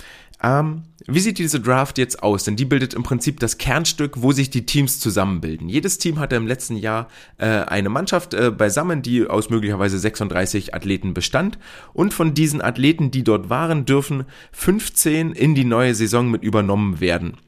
[0.45, 2.45] Ähm, wie sieht diese Draft jetzt aus?
[2.45, 5.71] Denn die bildet im Prinzip das Kernstück, wo sich die Teams zusammenbilden.
[5.71, 10.75] Jedes Team hatte im letzten Jahr äh, eine Mannschaft äh, beisammen, die aus möglicherweise 36
[10.75, 11.59] Athleten bestand.
[11.95, 17.01] Und von diesen Athleten, die dort waren, dürfen 15 in die neue Saison mit übernommen
[17.01, 17.39] werden.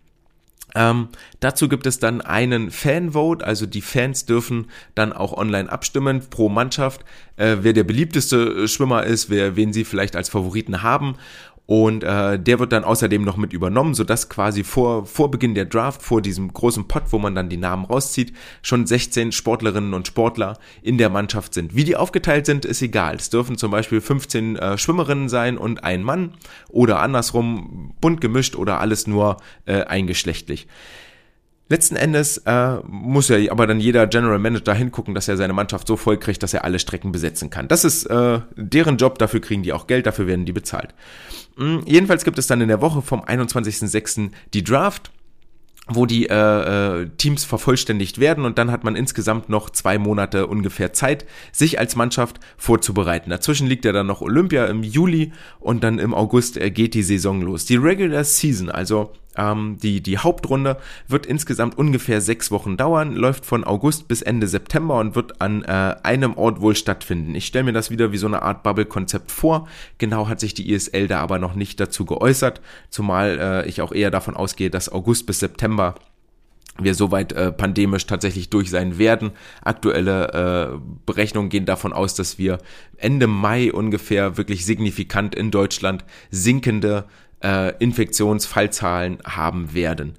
[0.74, 1.08] Ähm,
[1.40, 6.50] dazu gibt es dann einen Fanvote, also die Fans dürfen dann auch online abstimmen pro
[6.50, 7.02] Mannschaft,
[7.36, 11.16] äh, wer der beliebteste Schwimmer ist, wer wen sie vielleicht als Favoriten haben
[11.66, 15.64] und äh, der wird dann außerdem noch mit übernommen, sodass quasi vor, vor Beginn der
[15.64, 20.06] Draft, vor diesem großen Pot, wo man dann die Namen rauszieht, schon 16 Sportlerinnen und
[20.06, 21.74] Sportler in der Mannschaft sind.
[21.74, 23.16] Wie die aufgeteilt sind, ist egal.
[23.16, 26.34] Es dürfen zum Beispiel 15 äh, Schwimmerinnen sein und ein Mann
[26.68, 30.68] oder andersrum bunt gemischt oder alles nur äh, eingeschlechtlich.
[31.68, 35.88] Letzten Endes äh, muss ja aber dann jeder General Manager hingucken, dass er seine Mannschaft
[35.88, 37.66] so voll kriegt, dass er alle Strecken besetzen kann.
[37.66, 40.94] Das ist äh, deren Job, dafür kriegen die auch Geld, dafür werden die bezahlt.
[41.56, 44.30] Mhm, jedenfalls gibt es dann in der Woche vom 21.06.
[44.54, 45.10] die Draft
[45.88, 46.34] wo die äh,
[47.02, 51.78] äh, Teams vervollständigt werden und dann hat man insgesamt noch zwei Monate ungefähr Zeit, sich
[51.78, 53.30] als Mannschaft vorzubereiten.
[53.30, 57.04] Dazwischen liegt ja dann noch Olympia im Juli und dann im August äh, geht die
[57.04, 57.66] Saison los.
[57.66, 63.46] Die Regular Season, also ähm, die, die Hauptrunde wird insgesamt ungefähr sechs Wochen dauern, läuft
[63.46, 67.34] von August bis Ende September und wird an äh, einem Ort wohl stattfinden.
[67.34, 69.68] Ich stelle mir das wieder wie so eine Art Bubble-Konzept vor.
[69.98, 73.92] Genau hat sich die ISL da aber noch nicht dazu geäußert, zumal äh, ich auch
[73.92, 75.94] eher davon ausgehe, dass August bis September
[76.78, 79.32] wir soweit äh, pandemisch tatsächlich durch sein werden.
[79.62, 82.58] Aktuelle äh, Berechnungen gehen davon aus, dass wir
[82.98, 87.04] Ende Mai ungefähr wirklich signifikant in Deutschland sinkende
[87.42, 90.14] äh, Infektionsfallzahlen haben werden.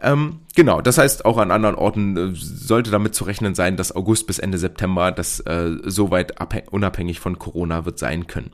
[0.00, 3.94] Ähm, genau, das heißt, auch an anderen Orten äh, sollte damit zu rechnen sein, dass
[3.94, 6.34] August bis Ende September das äh, soweit
[6.70, 8.50] unabhängig von Corona wird sein können.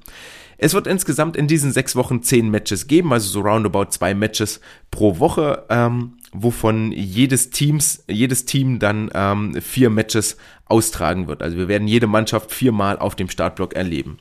[0.56, 4.60] Es wird insgesamt in diesen sechs Wochen zehn Matches geben, also so roundabout zwei Matches
[4.90, 11.42] pro Woche, ähm, wovon jedes Teams, jedes Team dann ähm, vier Matches austragen wird.
[11.42, 14.18] Also wir werden jede Mannschaft viermal auf dem Startblock erleben.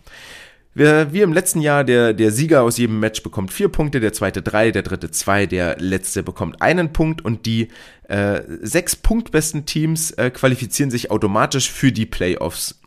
[0.75, 4.41] Wie im letzten Jahr, der, der Sieger aus jedem Match bekommt vier Punkte, der zweite
[4.41, 7.67] drei, der dritte zwei, der letzte bekommt einen Punkt und die
[8.07, 12.79] äh, sechs punktbesten Teams äh, qualifizieren sich automatisch für die Playoffs.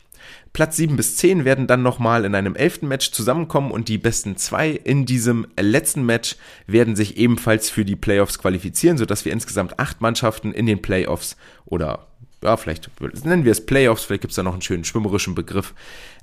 [0.51, 4.37] Platz 7 bis 10 werden dann nochmal in einem elften Match zusammenkommen und die besten
[4.37, 9.79] zwei in diesem letzten Match werden sich ebenfalls für die Playoffs qualifizieren, sodass wir insgesamt
[9.79, 12.06] acht Mannschaften in den Playoffs oder
[12.43, 12.89] ja, vielleicht
[13.25, 15.73] nennen wir es Playoffs, vielleicht gibt es da noch einen schönen schwimmerischen Begriff,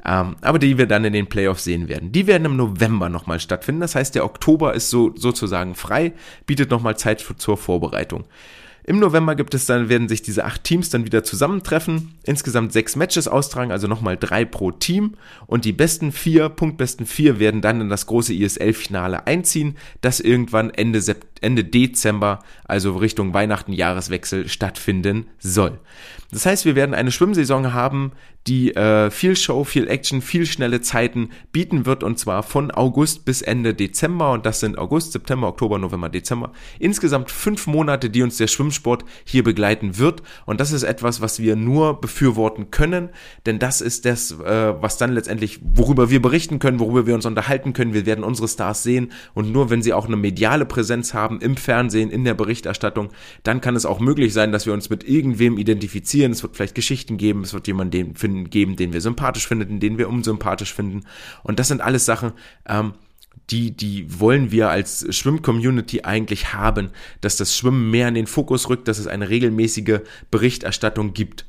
[0.05, 2.13] ähm, aber die wir dann in den Playoffs sehen werden.
[2.13, 6.13] Die werden im November nochmal stattfinden, das heißt, der Oktober ist so sozusagen frei,
[6.47, 8.25] bietet nochmal Zeit für, zur Vorbereitung.
[8.87, 12.97] Im November gibt es dann, werden sich diese acht Teams dann wieder zusammentreffen, insgesamt sechs
[12.97, 15.15] Matches austragen, also nochmal drei pro Team
[15.47, 20.69] und die besten vier, punktbesten vier werden dann in das große ISL-Finale einziehen, das irgendwann
[20.69, 21.01] Ende,
[21.43, 25.79] Ende Dezember, also Richtung Weihnachten, Jahreswechsel stattfinden soll.
[26.31, 28.13] Das heißt, wir werden eine Schwimmsaison haben,
[28.47, 33.25] die äh, viel Show, viel Action, viel schnelle Zeiten bieten wird und zwar von August
[33.25, 36.53] bis Ende Dezember und das sind August, September, Oktober, November, Dezember.
[36.79, 41.39] Insgesamt fünf Monate, die uns der Schwimmsport hier begleiten wird und das ist etwas, was
[41.39, 43.09] wir nur befürworten können,
[43.47, 47.27] denn das ist das, äh, was dann letztendlich, worüber wir berichten können, worüber wir uns
[47.27, 47.95] unterhalten können.
[47.95, 51.57] Wir werden unsere Stars sehen und nur wenn sie auch eine mediale Präsenz haben im
[51.57, 53.11] Fernsehen, in der Berichterstattung,
[53.43, 56.33] dann kann es auch möglich sein, dass wir uns mit irgendwem identifizieren.
[56.33, 59.99] Es wird vielleicht Geschichten geben, es wird jemanden finden, geben, den wir sympathisch finden, den
[59.99, 61.05] wir unsympathisch finden.
[61.43, 62.33] Und das sind alles Sachen,
[62.67, 62.95] ähm,
[63.51, 68.69] die, die wollen wir als Schwimm-Community eigentlich haben, dass das Schwimmen mehr in den Fokus
[68.71, 71.45] rückt, dass es eine regelmäßige Berichterstattung gibt.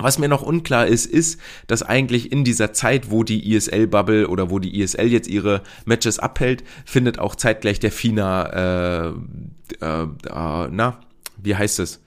[0.00, 4.50] Was mir noch unklar ist, ist, dass eigentlich in dieser Zeit, wo die ISL-Bubble oder
[4.50, 9.08] wo die ISL jetzt ihre Matches abhält, findet auch zeitgleich der FINA, äh,
[9.80, 11.00] äh, äh, na,
[11.36, 12.00] wie heißt es?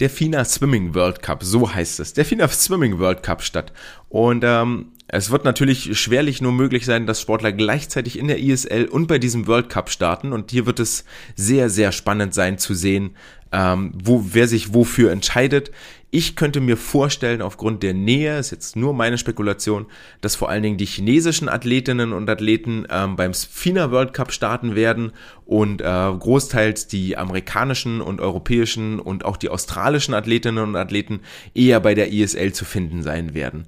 [0.00, 3.72] der FINA Swimming World Cup, so heißt es, der FINA Swimming World Cup statt.
[4.08, 8.84] Und ähm, es wird natürlich schwerlich nur möglich sein, dass Sportler gleichzeitig in der ISL
[8.84, 10.32] und bei diesem World Cup starten.
[10.32, 13.16] Und hier wird es sehr, sehr spannend sein zu sehen,
[13.52, 15.70] ähm, wo, wer sich wofür entscheidet.
[16.10, 19.86] Ich könnte mir vorstellen, aufgrund der Nähe, ist jetzt nur meine Spekulation,
[20.22, 24.74] dass vor allen Dingen die chinesischen Athletinnen und Athleten ähm, beim FINA World Cup starten
[24.74, 25.12] werden
[25.44, 31.20] und äh, großteils die amerikanischen und europäischen und auch die australischen Athletinnen und Athleten
[31.54, 33.66] eher bei der ISL zu finden sein werden.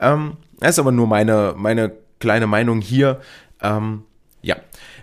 [0.00, 3.20] Ähm, das ist aber nur meine, meine kleine Meinung hier.
[3.60, 4.04] Ähm,
[4.42, 4.56] ja,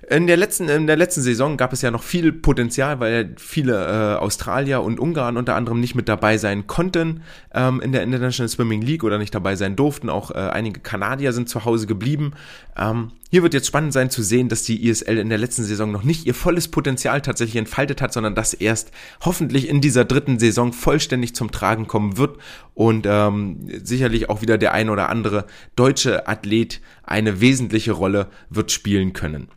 [0.10, 3.86] in der letzten, in der letzten Saison gab es ja noch viel Potenzial, weil viele
[3.86, 7.22] äh, Australier und Ungarn unter anderem nicht mit dabei sein konnten
[7.54, 10.10] ähm, in der International Swimming League oder nicht dabei sein durften.
[10.10, 12.34] Auch äh, einige Kanadier sind zu Hause geblieben.
[12.78, 15.92] Ähm, hier wird jetzt spannend sein zu sehen, dass die ISL in der letzten Saison
[15.92, 20.40] noch nicht ihr volles Potenzial tatsächlich entfaltet hat, sondern dass erst hoffentlich in dieser dritten
[20.40, 22.40] Saison vollständig zum Tragen kommen wird
[22.74, 28.72] und ähm, sicherlich auch wieder der ein oder andere deutsche Athlet eine wesentliche Rolle wird
[28.72, 29.50] spielen können.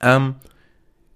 [0.00, 0.36] Ähm,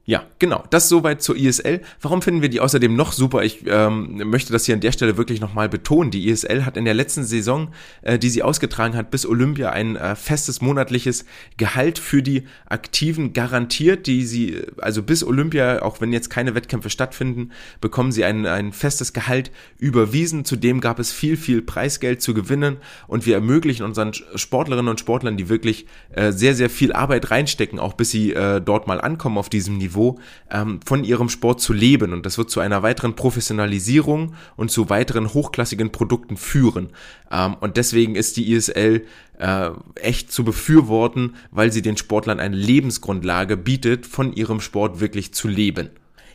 [0.09, 0.65] ja, genau.
[0.71, 1.83] Das soweit zur ISL.
[2.01, 3.43] Warum finden wir die außerdem noch super?
[3.43, 6.11] Ich ähm, möchte das hier an der Stelle wirklich nochmal betonen.
[6.11, 7.69] Die ISL hat in der letzten Saison,
[8.01, 11.27] äh, die sie ausgetragen hat, bis Olympia ein äh, festes monatliches
[11.59, 16.89] Gehalt für die Aktiven garantiert, die sie, also bis Olympia, auch wenn jetzt keine Wettkämpfe
[16.89, 17.51] stattfinden,
[17.83, 20.47] bekommen sie ein, ein festes Gehalt überwiesen.
[20.47, 22.79] Zudem gab es viel, viel Preisgeld zu gewinnen
[23.09, 27.79] und wir ermöglichen unseren Sportlerinnen und Sportlern, die wirklich äh, sehr, sehr viel Arbeit reinstecken,
[27.79, 30.18] auch bis sie äh, dort mal ankommen auf diesem Niveau, Niveau
[30.51, 32.12] ähm, von ihrem Sport zu leben.
[32.12, 36.90] Und das wird zu einer weiteren Professionalisierung und zu weiteren hochklassigen Produkten führen.
[37.30, 39.05] Ähm, und deswegen ist die ISL
[39.38, 45.34] äh, echt zu befürworten, weil sie den Sportlern eine Lebensgrundlage bietet, von ihrem Sport wirklich
[45.34, 45.90] zu leben.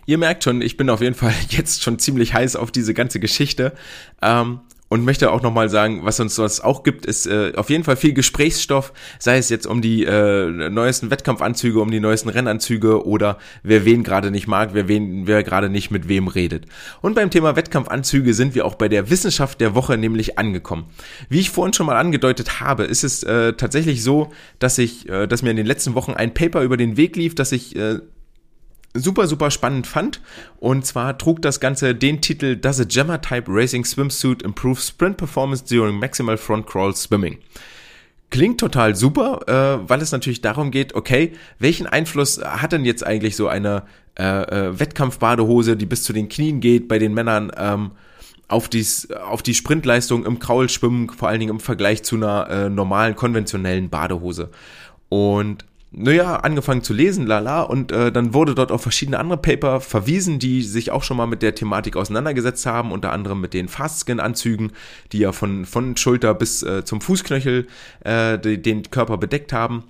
[0.05, 3.19] Ihr merkt schon, ich bin auf jeden Fall jetzt schon ziemlich heiß auf diese ganze
[3.19, 3.73] Geschichte.
[4.21, 4.59] Ähm,
[4.93, 7.95] und möchte auch nochmal sagen, was uns das auch gibt, ist äh, auf jeden Fall
[7.95, 13.39] viel Gesprächsstoff, sei es jetzt um die äh, neuesten Wettkampfanzüge, um die neuesten Rennanzüge oder
[13.63, 16.67] wer wen gerade nicht mag, wer wen, wer gerade nicht mit wem redet.
[17.01, 20.85] Und beim Thema Wettkampfanzüge sind wir auch bei der Wissenschaft der Woche nämlich angekommen.
[21.27, 25.25] Wie ich vorhin schon mal angedeutet habe, ist es äh, tatsächlich so, dass ich, äh,
[25.25, 27.97] dass mir in den letzten Wochen ein Paper über den Weg lief, dass ich äh,
[28.93, 30.21] super, super spannend fand.
[30.59, 35.17] Und zwar trug das Ganze den Titel Does a Gemma Type Racing Swimsuit Improve Sprint
[35.17, 37.39] Performance During Maximal Front Crawl Swimming?
[38.29, 43.05] Klingt total super, äh, weil es natürlich darum geht, okay, welchen Einfluss hat denn jetzt
[43.05, 43.83] eigentlich so eine
[44.17, 47.91] äh, äh, Wettkampfbadehose, die bis zu den Knien geht, bei den Männern ähm,
[48.47, 52.69] auf, dies, auf die Sprintleistung im Kraulschwimmen, vor allen Dingen im Vergleich zu einer äh,
[52.69, 54.49] normalen, konventionellen Badehose.
[55.09, 55.65] Und
[55.95, 60.39] naja, angefangen zu lesen, lala, und äh, dann wurde dort auf verschiedene andere Paper verwiesen,
[60.39, 64.71] die sich auch schon mal mit der Thematik auseinandergesetzt haben, unter anderem mit den Fastskin-Anzügen,
[65.11, 67.67] die ja von, von Schulter bis äh, zum Fußknöchel
[68.03, 69.83] äh, den Körper bedeckt haben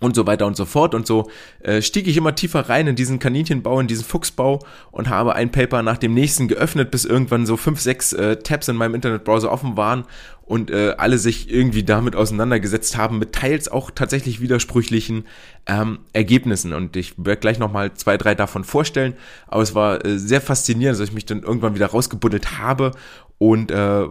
[0.00, 0.94] und so weiter und so fort.
[0.94, 1.30] Und so
[1.60, 5.52] äh, stieg ich immer tiefer rein in diesen Kaninchenbau, in diesen Fuchsbau und habe ein
[5.52, 9.52] Paper nach dem nächsten geöffnet, bis irgendwann so fünf, sechs äh, Tabs in meinem Internetbrowser
[9.52, 10.04] offen waren
[10.50, 15.26] und äh, alle sich irgendwie damit auseinandergesetzt haben, mit teils auch tatsächlich widersprüchlichen
[15.66, 16.72] ähm, Ergebnissen.
[16.72, 19.14] Und ich werde gleich nochmal zwei, drei davon vorstellen.
[19.46, 22.90] Aber es war äh, sehr faszinierend, dass ich mich dann irgendwann wieder rausgebuddelt habe
[23.38, 24.08] und äh,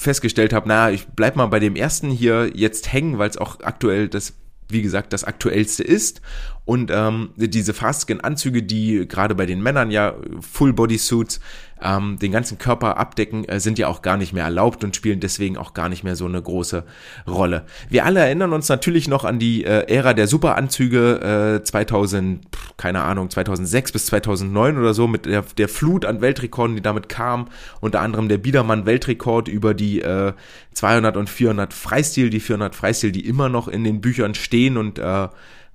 [0.00, 3.60] festgestellt habe, na, ich bleib mal bei dem ersten hier jetzt hängen, weil es auch
[3.60, 4.32] aktuell das
[4.68, 6.20] wie gesagt, das aktuellste ist.
[6.64, 11.40] Und ähm, diese Fastskin-Anzüge, die gerade bei den Männern ja Full Body Suits
[11.82, 15.20] ähm, den ganzen Körper abdecken, äh, sind ja auch gar nicht mehr erlaubt und spielen
[15.20, 16.84] deswegen auch gar nicht mehr so eine große
[17.26, 17.64] Rolle.
[17.88, 23.02] Wir alle erinnern uns natürlich noch an die äh, Ära der Superanzüge äh, 2000, keine
[23.02, 27.48] Ahnung, 2006 bis 2009 oder so mit der, der Flut an Weltrekorden, die damit kam.
[27.80, 30.32] Unter anderem der Biedermann Weltrekord über die äh,
[30.72, 34.98] 200 und 400 Freistil, die 400 Freistil, die immer noch in den Büchern stehen und
[34.98, 35.28] äh,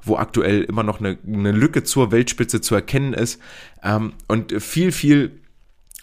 [0.05, 3.39] wo aktuell immer noch eine, eine Lücke zur Weltspitze zu erkennen ist.
[3.83, 5.31] Ähm, und viel, viel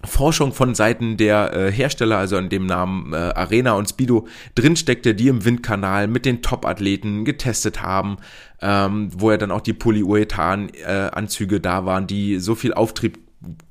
[0.04, 5.14] Forschung von Seiten der äh, Hersteller, also an dem Namen äh, Arena und Speedo, drinsteckte,
[5.14, 8.16] die im Windkanal mit den Top-Athleten getestet haben,
[8.62, 13.18] ähm, wo ja dann auch die Polyurethan-Anzüge äh, da waren, die so viel Auftrieb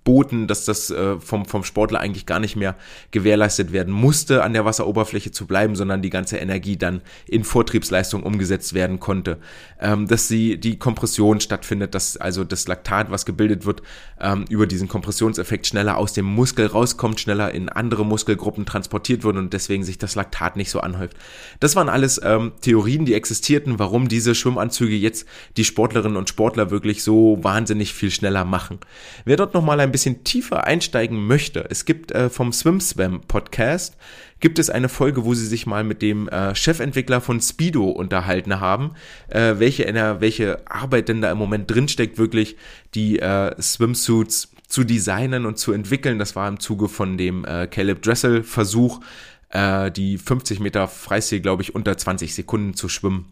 [0.09, 2.75] boten, dass das äh, vom, vom Sportler eigentlich gar nicht mehr
[3.11, 8.23] gewährleistet werden musste, an der Wasseroberfläche zu bleiben, sondern die ganze Energie dann in Vortriebsleistung
[8.23, 9.37] umgesetzt werden konnte.
[9.79, 13.83] Ähm, dass sie die Kompression stattfindet, dass also das Laktat, was gebildet wird,
[14.19, 19.37] ähm, über diesen Kompressionseffekt schneller aus dem Muskel rauskommt, schneller in andere Muskelgruppen transportiert wird
[19.37, 21.17] und deswegen sich das Laktat nicht so anhäuft.
[21.59, 26.71] Das waren alles ähm, Theorien, die existierten, warum diese Schwimmanzüge jetzt die Sportlerinnen und Sportler
[26.71, 28.79] wirklich so wahnsinnig viel schneller machen.
[29.23, 33.97] Wer dort nochmal ein bisschen tiefer einsteigen möchte, es gibt äh, vom Swim Swam Podcast
[34.39, 38.59] gibt es eine Folge, wo sie sich mal mit dem äh, Chefentwickler von Speedo unterhalten
[38.59, 38.91] haben,
[39.27, 39.85] äh, welche,
[40.19, 42.55] welche Arbeit denn da im Moment drinsteckt, wirklich
[42.95, 46.19] die äh, Swimsuits zu designen und zu entwickeln.
[46.19, 49.01] Das war im Zuge von dem äh, Caleb Dressel Versuch,
[49.49, 53.31] äh, die 50 Meter Freistil, glaube ich, unter 20 Sekunden zu schwimmen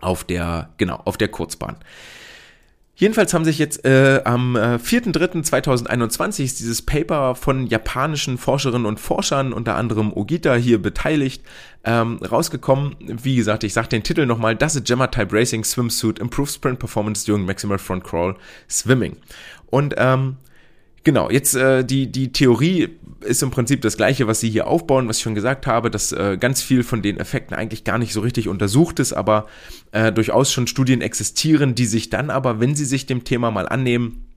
[0.00, 1.76] auf der, genau, auf der Kurzbahn.
[3.02, 9.00] Jedenfalls haben sich jetzt äh, am äh, 4.3.2021 ist dieses Paper von japanischen Forscherinnen und
[9.00, 11.42] Forschern, unter anderem Ogita hier beteiligt,
[11.82, 12.94] ähm, rausgekommen.
[13.00, 16.78] Wie gesagt, ich sage den Titel nochmal, Does a Gemma Type Racing Swimsuit Improve Sprint
[16.78, 18.36] Performance During Maximal Front Crawl
[18.70, 19.16] Swimming?
[19.66, 20.36] Und ähm,
[21.04, 22.88] Genau, jetzt äh, die, die Theorie
[23.20, 26.12] ist im Prinzip das gleiche, was sie hier aufbauen, was ich schon gesagt habe, dass
[26.12, 29.46] äh, ganz viel von den Effekten eigentlich gar nicht so richtig untersucht ist, aber
[29.90, 33.68] äh, durchaus schon Studien existieren, die sich dann aber, wenn sie sich dem Thema mal
[33.68, 34.31] annehmen,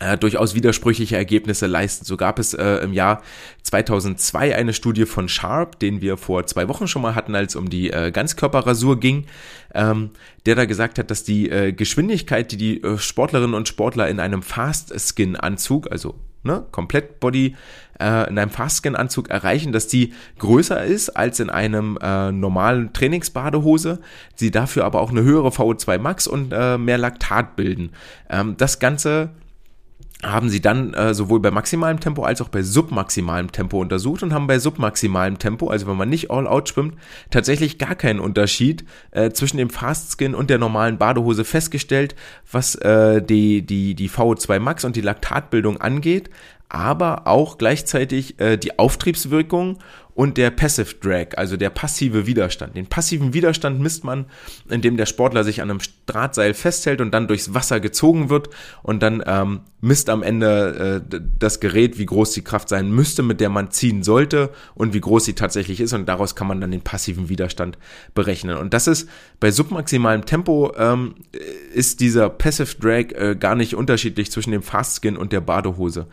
[0.00, 2.04] äh, durchaus widersprüchliche Ergebnisse leisten.
[2.04, 3.22] So gab es äh, im Jahr
[3.62, 7.70] 2002 eine Studie von Sharp, den wir vor zwei Wochen schon mal hatten, als um
[7.70, 9.26] die äh, Ganzkörperrasur ging,
[9.74, 10.10] ähm,
[10.46, 14.20] der da gesagt hat, dass die äh, Geschwindigkeit, die die äh, Sportlerinnen und Sportler in
[14.20, 17.56] einem Fast-Skin-Anzug, also ne, komplett Body
[18.00, 24.00] äh, in einem Fastskin-Anzug erreichen, dass die größer ist als in einem äh, normalen Trainingsbadehose,
[24.34, 27.90] sie dafür aber auch eine höhere VO2 Max und äh, mehr Laktat bilden.
[28.28, 29.30] Ähm, das Ganze
[30.22, 34.34] haben sie dann äh, sowohl bei maximalem Tempo als auch bei submaximalem Tempo untersucht und
[34.34, 36.96] haben bei submaximalem Tempo, also wenn man nicht all out schwimmt,
[37.30, 42.14] tatsächlich gar keinen Unterschied äh, zwischen dem Fastskin und der normalen Badehose festgestellt,
[42.50, 46.28] was äh, die, die, die VO2 Max und die Laktatbildung angeht,
[46.68, 49.78] aber auch gleichzeitig äh, die Auftriebswirkung
[50.20, 52.76] und der Passive Drag, also der passive Widerstand.
[52.76, 54.26] Den passiven Widerstand misst man,
[54.68, 58.50] indem der Sportler sich an einem Drahtseil festhält und dann durchs Wasser gezogen wird
[58.82, 63.22] und dann ähm, misst am Ende äh, das Gerät, wie groß die Kraft sein müsste,
[63.22, 66.60] mit der man ziehen sollte und wie groß sie tatsächlich ist und daraus kann man
[66.60, 67.78] dann den passiven Widerstand
[68.12, 68.58] berechnen.
[68.58, 69.08] Und das ist
[69.40, 71.14] bei submaximalem Tempo ähm,
[71.72, 76.08] ist dieser Passive Drag äh, gar nicht unterschiedlich zwischen dem Fastskin und der Badehose.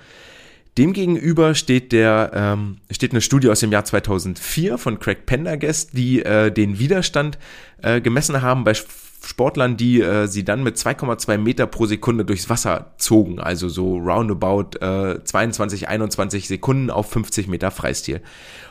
[0.78, 6.24] Demgegenüber steht der ähm, steht eine Studie aus dem Jahr 2004 von Craig Pendergast, die
[6.24, 7.40] äh, den Widerstand
[7.82, 12.50] äh, gemessen haben bei Sportlern, die äh, sie dann mit 2,2 Meter pro Sekunde durchs
[12.50, 18.22] Wasser zogen, also so roundabout äh, 22, 21 Sekunden auf 50 Meter Freistil.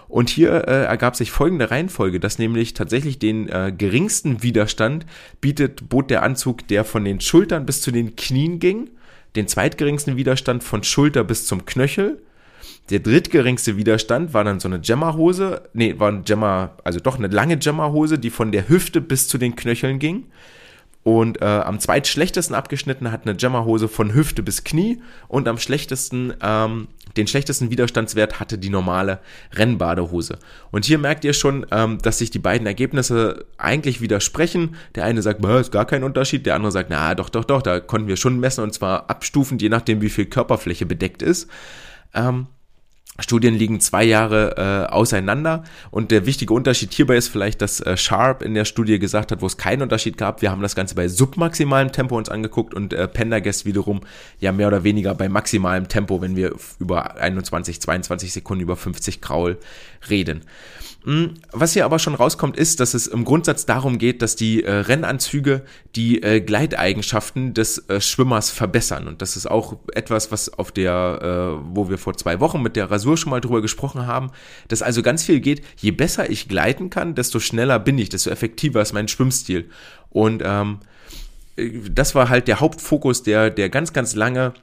[0.07, 5.05] Und hier äh, ergab sich folgende Reihenfolge, dass nämlich tatsächlich den äh, geringsten Widerstand
[5.41, 8.91] bietet, bot der Anzug, der von den Schultern bis zu den Knien ging
[9.37, 12.22] den zweitgeringsten Widerstand von Schulter bis zum Knöchel.
[12.91, 17.28] Der drittgeringste Widerstand war dann so eine Gemma-Hose, nee, war ein Gemma, also doch eine
[17.28, 20.26] lange Gemma-Hose, die von der Hüfte bis zu den Knöcheln ging.
[21.07, 26.35] Und äh, am zweitschlechtesten abgeschnitten hat eine Gemma-Hose von Hüfte bis Knie und am schlechtesten,
[26.43, 29.21] ähm, den schlechtesten Widerstandswert hatte die normale
[29.53, 30.41] Rennbadehose.
[30.73, 34.75] Und hier merkt ihr schon, ähm, dass sich die beiden Ergebnisse eigentlich widersprechen.
[34.97, 37.79] Der eine sagt, ist gar kein Unterschied, der andere sagt, na doch, doch, doch, da
[37.79, 41.49] konnten wir schon messen und zwar abstufend, je nachdem, wie viel Körperfläche bedeckt ist.
[42.15, 42.49] Ähm,
[43.19, 47.97] Studien liegen zwei Jahre äh, auseinander und der wichtige Unterschied hierbei ist vielleicht, dass äh,
[47.97, 50.43] Sharp in der Studie gesagt hat, wo es keinen Unterschied gab.
[50.43, 54.01] Wir haben das Ganze bei submaximalem Tempo uns angeguckt und äh, Pendergast wiederum
[54.39, 59.21] ja mehr oder weniger bei maximalem Tempo, wenn wir über 21, 22 Sekunden über 50
[59.21, 59.59] Kraul
[60.11, 60.43] reden.
[61.07, 64.65] Hm, was hier aber schon rauskommt, ist, dass es im Grundsatz darum geht, dass die
[64.65, 65.63] äh, Rennanzüge
[65.95, 69.07] die äh, Gleiteigenschaften des äh, Schwimmers verbessern.
[69.07, 72.75] Und das ist auch etwas, was auf der, äh, wo wir vor zwei Wochen mit
[72.75, 74.33] der Rasur schon mal drüber gesprochen haben,
[74.67, 78.31] dass also ganz viel geht, je besser ich gleiten kann, desto schneller bin ich, desto
[78.31, 79.71] effektiver ist mein Schwimmstil.
[80.11, 80.81] Und ähm,
[81.55, 84.55] äh, das war halt der Hauptfokus, der, der ganz, ganz lange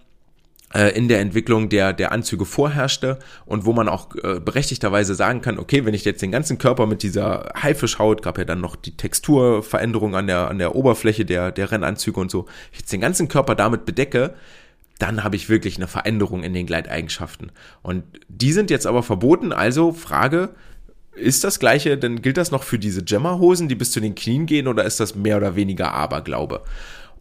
[0.97, 5.59] in der Entwicklung der, der Anzüge vorherrschte und wo man auch äh, berechtigterweise sagen kann,
[5.59, 8.97] okay, wenn ich jetzt den ganzen Körper mit dieser Haifischhaut, gab ja dann noch die
[8.97, 13.27] Texturveränderung an der, an der Oberfläche der, der Rennanzüge und so, ich jetzt den ganzen
[13.27, 14.33] Körper damit bedecke,
[14.99, 17.51] dann habe ich wirklich eine Veränderung in den Gleiteigenschaften.
[17.81, 20.49] Und die sind jetzt aber verboten, also Frage,
[21.15, 24.45] ist das gleiche, denn gilt das noch für diese Gemma-Hosen, die bis zu den Knien
[24.45, 26.63] gehen, oder ist das mehr oder weniger Aberglaube?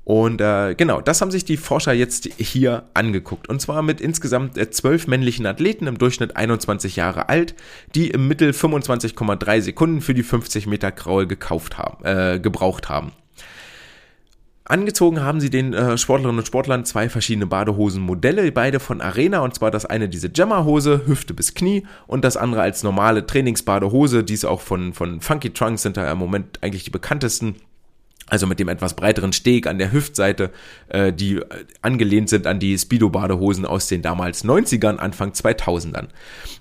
[0.05, 3.49] Und äh, genau, das haben sich die Forscher jetzt hier angeguckt.
[3.49, 7.55] Und zwar mit insgesamt äh, zwölf männlichen Athleten im Durchschnitt 21 Jahre alt,
[7.95, 13.13] die im Mittel 25,3 Sekunden für die 50 Meter Kraul gekauft haben, äh, gebraucht haben.
[14.65, 19.55] Angezogen haben sie den äh, Sportlerinnen und Sportlern zwei verschiedene Badehosenmodelle, beide von Arena, und
[19.55, 24.45] zwar das eine diese Gemma-Hose, Hüfte bis Knie, und das andere als normale Trainingsbadehose, dies
[24.45, 27.57] auch von, von Funky Trunks sind da im Moment eigentlich die bekanntesten
[28.33, 30.53] also mit dem etwas breiteren Steg an der Hüftseite,
[30.89, 31.45] äh, die äh,
[31.83, 36.07] angelehnt sind an die Speedo-Badehosen aus den damals 90ern, Anfang 2000ern.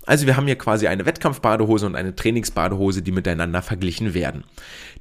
[0.06, 4.44] Also wir haben hier quasi eine Wettkampfbadehose und eine Trainingsbadehose, die miteinander verglichen werden.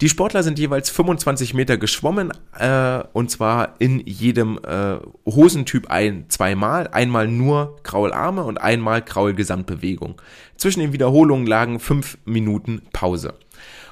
[0.01, 6.27] Die Sportler sind jeweils 25 Meter geschwommen äh, und zwar in jedem äh, Hosentyp ein,
[6.29, 10.23] zweimal, einmal nur Kraularme und einmal Kraul-Gesamtbewegung.
[10.57, 13.35] Zwischen den Wiederholungen lagen fünf Minuten Pause.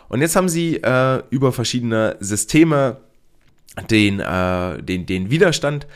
[0.08, 2.98] Und jetzt haben sie äh, über verschiedene Systeme
[3.90, 5.86] den, äh, den, den Widerstand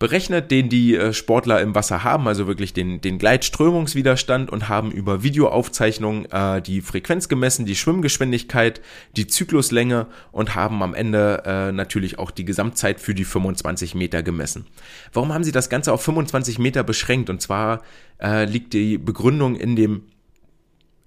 [0.00, 4.90] berechnet, den die äh, Sportler im Wasser haben, also wirklich den, den Gleitströmungswiderstand und haben
[4.90, 8.80] über Videoaufzeichnungen äh, die Frequenz gemessen, die Schwimmgeschwindigkeit,
[9.16, 14.22] die Zykluslänge und haben am Ende äh, natürlich auch die Gesamtzeit für die 25 Meter
[14.22, 14.66] gemessen.
[15.12, 17.28] Warum haben sie das Ganze auf 25 Meter beschränkt?
[17.28, 17.82] Und zwar
[18.20, 20.02] äh, liegt die Begründung in dem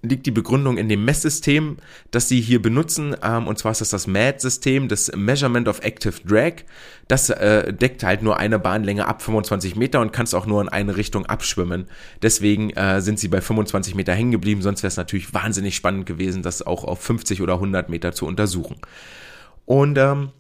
[0.04, 1.78] liegt die Begründung in dem Messsystem,
[2.12, 3.16] das sie hier benutzen.
[3.24, 6.64] Ähm, und zwar ist das das MAD-System, das Measurement of Active Drag.
[7.08, 10.70] Das äh, deckt halt nur eine Bahnlänge ab 25 Meter und kannst auch nur in
[10.70, 11.88] eine Richtung abschwimmen.
[12.22, 14.62] Deswegen äh, sind sie bei 25 Meter hängen geblieben.
[14.62, 18.28] Sonst wäre es natürlich wahnsinnig spannend gewesen, das auch auf 50 oder 100 Meter zu
[18.28, 18.76] untersuchen.
[19.66, 20.32] Und ähm,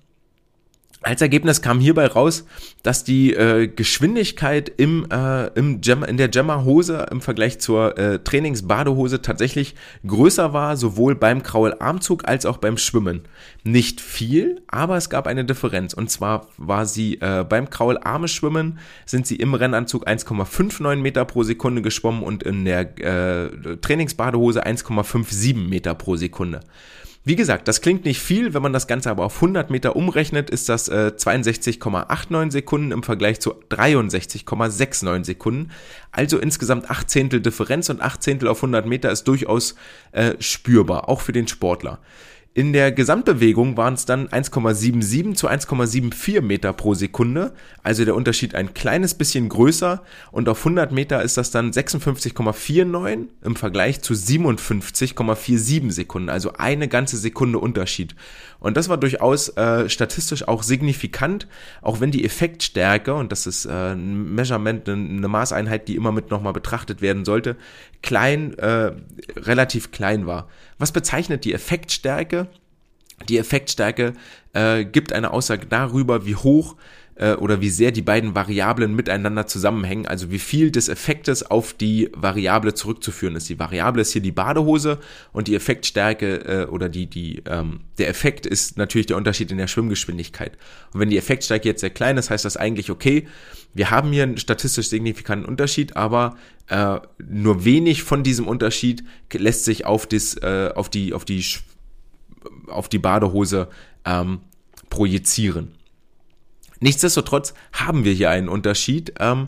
[1.03, 2.45] als Ergebnis kam hierbei raus,
[2.81, 8.19] dass die äh, Geschwindigkeit im, äh, im Jam, in der Jammer-Hose im Vergleich zur äh,
[8.19, 9.75] Trainingsbadehose tatsächlich
[10.07, 13.21] größer war, sowohl beim Kraularmzug als auch beim Schwimmen.
[13.63, 15.93] Nicht viel, aber es gab eine Differenz.
[15.93, 21.43] Und zwar war sie äh, beim Kraularme Schwimmen, sind sie im Rennanzug 1,59 Meter pro
[21.43, 26.61] Sekunde geschwommen und in der äh, Trainingsbadehose 1,57 Meter pro Sekunde.
[27.25, 30.49] Wie gesagt, das klingt nicht viel, wenn man das Ganze aber auf 100 Meter umrechnet,
[30.49, 35.71] ist das äh, 62,89 Sekunden im Vergleich zu 63,69 Sekunden.
[36.11, 39.75] Also insgesamt 8 Zehntel Differenz und 8 Zehntel auf 100 Meter ist durchaus
[40.11, 41.99] äh, spürbar, auch für den Sportler.
[42.55, 47.51] In der Gesamtbewegung waren es dann 1,77 zu 1,74 Meter pro Sekunde,
[47.81, 50.03] also der Unterschied ein kleines bisschen größer.
[50.31, 56.87] Und auf 100 Meter ist das dann 56,49 im Vergleich zu 57,47 Sekunden, also eine
[56.87, 58.13] ganze Sekunde Unterschied.
[58.63, 61.47] Und das war durchaus äh, statistisch auch signifikant,
[61.81, 66.13] auch wenn die Effektstärke, und das ist äh, ein Measurement, eine, eine Maßeinheit, die immer
[66.13, 67.57] mit nochmal betrachtet werden sollte,
[68.01, 68.93] klein, äh,
[69.35, 70.47] relativ klein war.
[70.77, 72.47] Was bezeichnet die Effektstärke?
[73.27, 74.13] Die Effektstärke
[74.53, 76.77] äh, gibt eine Aussage darüber, wie hoch
[77.15, 81.73] äh, oder wie sehr die beiden Variablen miteinander zusammenhängen, also wie viel des Effektes auf
[81.73, 83.49] die Variable zurückzuführen ist.
[83.49, 84.99] Die Variable ist hier die Badehose
[85.31, 89.57] und die Effektstärke äh, oder die, die, ähm, der Effekt ist natürlich der Unterschied in
[89.57, 90.57] der Schwimmgeschwindigkeit.
[90.93, 93.27] Und wenn die Effektstärke jetzt sehr klein ist, heißt das eigentlich, okay,
[93.73, 96.37] wir haben hier einen statistisch signifikanten Unterschied, aber
[96.67, 101.43] äh, nur wenig von diesem Unterschied lässt sich auf, das, äh, auf, die, auf, die,
[102.67, 103.67] auf die Badehose
[104.05, 104.39] ähm,
[104.89, 105.73] projizieren.
[106.79, 109.13] Nichtsdestotrotz haben wir hier einen Unterschied.
[109.19, 109.47] Ähm,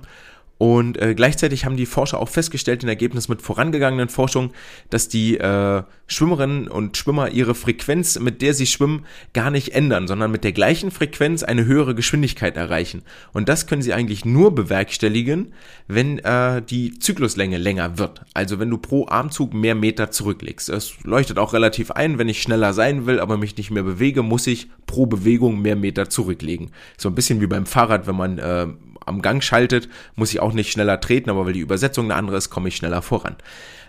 [0.57, 4.51] und äh, gleichzeitig haben die Forscher auch festgestellt, in Ergebnis mit vorangegangenen Forschungen,
[4.89, 10.07] dass die äh, Schwimmerinnen und Schwimmer ihre Frequenz, mit der sie schwimmen, gar nicht ändern,
[10.07, 13.01] sondern mit der gleichen Frequenz eine höhere Geschwindigkeit erreichen.
[13.33, 15.53] Und das können sie eigentlich nur bewerkstelligen,
[15.87, 18.21] wenn äh, die Zykluslänge länger wird.
[18.33, 20.69] Also wenn du pro Armzug mehr Meter zurücklegst.
[20.69, 24.23] Es leuchtet auch relativ ein, wenn ich schneller sein will, aber mich nicht mehr bewege,
[24.23, 26.71] muss ich pro Bewegung mehr Meter zurücklegen.
[26.97, 28.67] So ein bisschen wie beim Fahrrad, wenn man äh,
[29.05, 32.37] am Gang schaltet, muss ich auch nicht schneller treten, aber weil die Übersetzung eine andere
[32.37, 33.35] ist, komme ich schneller voran.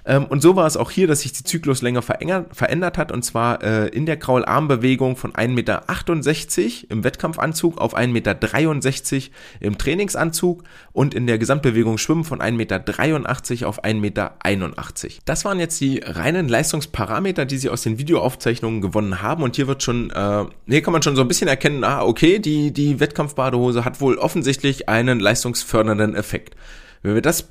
[0.06, 3.62] Ähm, und so war es auch hier, dass sich die Zykluslänge verändert hat und zwar
[3.62, 5.82] äh, in der Kraularmbewegung von 1,68 Meter
[6.90, 9.30] im Wettkampfanzug auf 1,63 Meter
[9.60, 14.32] im Trainingsanzug und in der Gesamtbewegung Schwimmen von 1,83 Meter auf 1,81 Meter.
[15.24, 19.66] Das waren jetzt die reinen Leistungsparameter, die sie aus den Videoaufzeichnungen gewonnen haben und hier
[19.66, 23.00] wird schon, äh, hier kann man schon so ein bisschen erkennen, ah, okay, die, die
[23.00, 26.54] Wettkampfbadehose hat wohl offensichtlich einen leistungsfördernden Effekt.
[27.02, 27.48] Wenn wir das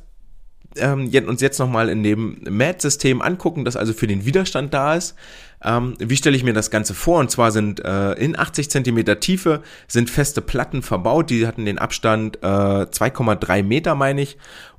[0.78, 5.16] ähm, uns jetzt nochmal in dem MAD-System angucken, das also für den Widerstand da ist.
[5.64, 7.20] Ähm, wie stelle ich mir das Ganze vor?
[7.20, 11.80] Und zwar sind äh, in 80 Zentimeter Tiefe sind feste Platten verbaut, die hatten den
[11.80, 14.38] Abstand äh, 2,3 Meter, meine ich.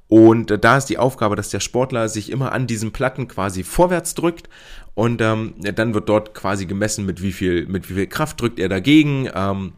[0.09, 3.64] Und äh, da ist die Aufgabe, dass der Sportler sich immer an diesen Platten quasi
[3.64, 4.49] vorwärts drückt
[4.94, 8.59] und ähm, dann wird dort quasi gemessen, mit wie viel, mit wie viel Kraft drückt
[8.59, 9.28] er dagegen.
[9.34, 9.72] Ähm,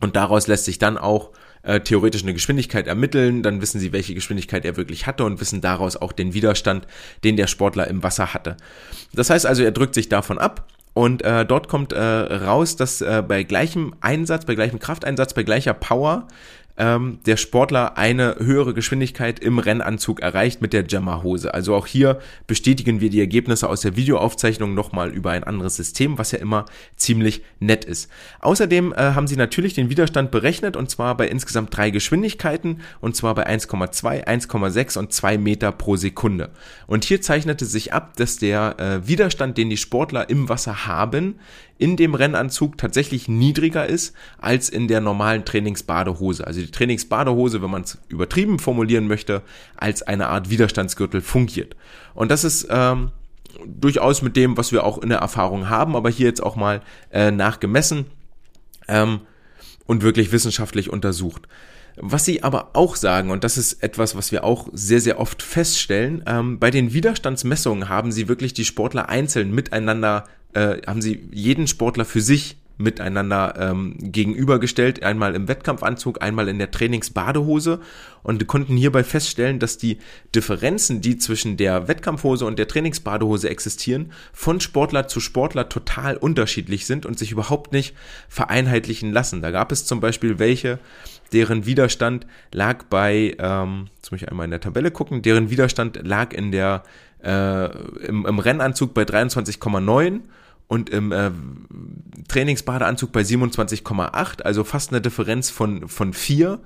[0.00, 1.30] und daraus lässt sich dann auch
[1.62, 5.60] äh, theoretisch eine Geschwindigkeit ermitteln, dann wissen sie, welche Geschwindigkeit er wirklich hatte und wissen
[5.60, 6.86] daraus auch den Widerstand,
[7.24, 8.56] den der Sportler im Wasser hatte.
[9.12, 13.00] Das heißt also, er drückt sich davon ab und äh, dort kommt äh, raus, dass
[13.00, 16.28] äh, bei gleichem Einsatz, bei gleichem Krafteinsatz, bei gleicher Power
[16.76, 21.52] ähm, der Sportler eine höhere Geschwindigkeit im Rennanzug erreicht mit der Jammer-Hose.
[21.52, 26.18] Also auch hier bestätigen wir die Ergebnisse aus der Videoaufzeichnung nochmal über ein anderes System,
[26.18, 26.64] was ja immer
[26.96, 28.10] ziemlich nett ist.
[28.40, 33.16] Außerdem äh, haben sie natürlich den Widerstand berechnet und zwar bei insgesamt drei Geschwindigkeiten und
[33.16, 36.50] zwar bei 1,2, 1,6 und 2 Meter pro Sekunde.
[36.86, 41.36] Und hier zeichnete sich ab, dass der äh, Widerstand, den die Sportler im Wasser haben,
[41.82, 46.46] in dem Rennanzug tatsächlich niedriger ist als in der normalen Trainingsbadehose.
[46.46, 49.42] Also die Trainingsbadehose, wenn man es übertrieben formulieren möchte,
[49.76, 51.74] als eine Art Widerstandsgürtel fungiert.
[52.14, 53.10] Und das ist ähm,
[53.66, 56.82] durchaus mit dem, was wir auch in der Erfahrung haben, aber hier jetzt auch mal
[57.10, 58.06] äh, nachgemessen
[58.86, 59.22] ähm,
[59.84, 61.48] und wirklich wissenschaftlich untersucht.
[61.96, 65.42] Was sie aber auch sagen, und das ist etwas, was wir auch sehr, sehr oft
[65.42, 71.28] feststellen, ähm, bei den Widerstandsmessungen haben sie wirklich die Sportler einzeln miteinander äh, haben sie
[71.32, 77.80] jeden Sportler für sich miteinander ähm, gegenübergestellt, einmal im Wettkampfanzug, einmal in der Trainingsbadehose
[78.22, 79.98] und konnten hierbei feststellen, dass die
[80.34, 86.86] Differenzen, die zwischen der Wettkampfhose und der Trainingsbadehose existieren, von Sportler zu Sportler total unterschiedlich
[86.86, 87.94] sind und sich überhaupt nicht
[88.28, 89.42] vereinheitlichen lassen.
[89.42, 90.78] Da gab es zum Beispiel welche,
[91.32, 96.00] deren Widerstand lag bei, ähm, jetzt muss ich einmal in der Tabelle gucken, deren Widerstand
[96.02, 96.82] lag in der
[97.22, 97.66] äh,
[98.06, 100.20] im, im Rennanzug bei 23,9
[100.72, 101.30] und im äh,
[102.28, 106.60] Trainingsbadeanzug bei 27,8, also fast eine Differenz von, von 4.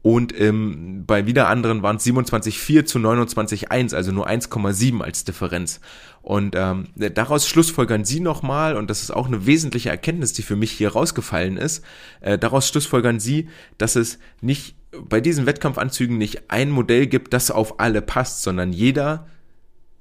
[0.00, 5.80] Und ähm, bei wieder anderen waren es 27,4 zu 29,1, also nur 1,7 als Differenz.
[6.22, 10.56] Und ähm, daraus schlussfolgern Sie nochmal, und das ist auch eine wesentliche Erkenntnis, die für
[10.56, 11.84] mich hier rausgefallen ist,
[12.22, 17.50] äh, daraus schlussfolgern Sie, dass es nicht bei diesen Wettkampfanzügen nicht ein Modell gibt, das
[17.50, 19.26] auf alle passt, sondern jeder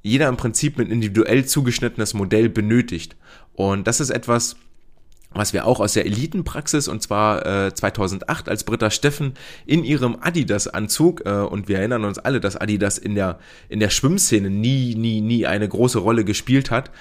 [0.05, 3.15] jeder im Prinzip ein individuell zugeschnittenes Modell benötigt.
[3.53, 4.55] Und das ist etwas,
[5.31, 9.33] was wir auch aus der Elitenpraxis und zwar äh, 2008 als Britta Steffen
[9.65, 13.89] in ihrem Adidas-Anzug äh, und wir erinnern uns alle, dass Adidas in der in der
[13.89, 16.91] Schwimmszene nie nie nie eine große Rolle gespielt hat.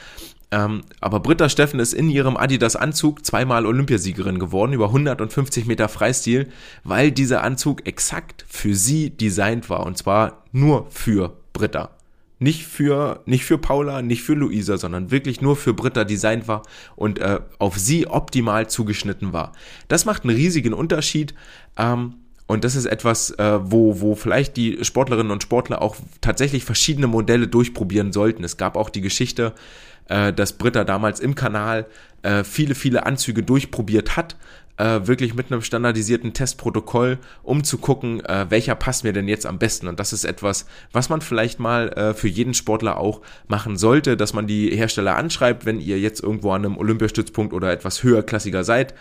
[0.50, 6.48] Ähm, aber Britta Steffen ist in ihrem Adidas-Anzug zweimal Olympiasiegerin geworden über 150 Meter Freistil,
[6.84, 11.93] weil dieser Anzug exakt für sie designt war und zwar nur für Britta
[12.44, 16.62] nicht für, nicht für Paula, nicht für Luisa, sondern wirklich nur für Britta designt war
[16.94, 19.52] und äh, auf sie optimal zugeschnitten war.
[19.88, 21.34] Das macht einen riesigen Unterschied.
[21.76, 22.14] Ähm,
[22.46, 27.06] und das ist etwas, äh, wo, wo vielleicht die Sportlerinnen und Sportler auch tatsächlich verschiedene
[27.06, 28.44] Modelle durchprobieren sollten.
[28.44, 29.54] Es gab auch die Geschichte,
[30.08, 31.86] äh, dass Britta damals im Kanal
[32.22, 34.36] äh, viele, viele Anzüge durchprobiert hat,
[34.76, 39.46] äh, wirklich mit einem standardisierten Testprotokoll, um zu gucken, äh, welcher passt mir denn jetzt
[39.46, 39.86] am besten.
[39.86, 44.16] Und das ist etwas, was man vielleicht mal äh, für jeden Sportler auch machen sollte,
[44.16, 48.64] dass man die Hersteller anschreibt, wenn ihr jetzt irgendwo an einem Olympiastützpunkt oder etwas höherklassiger
[48.64, 48.94] seid,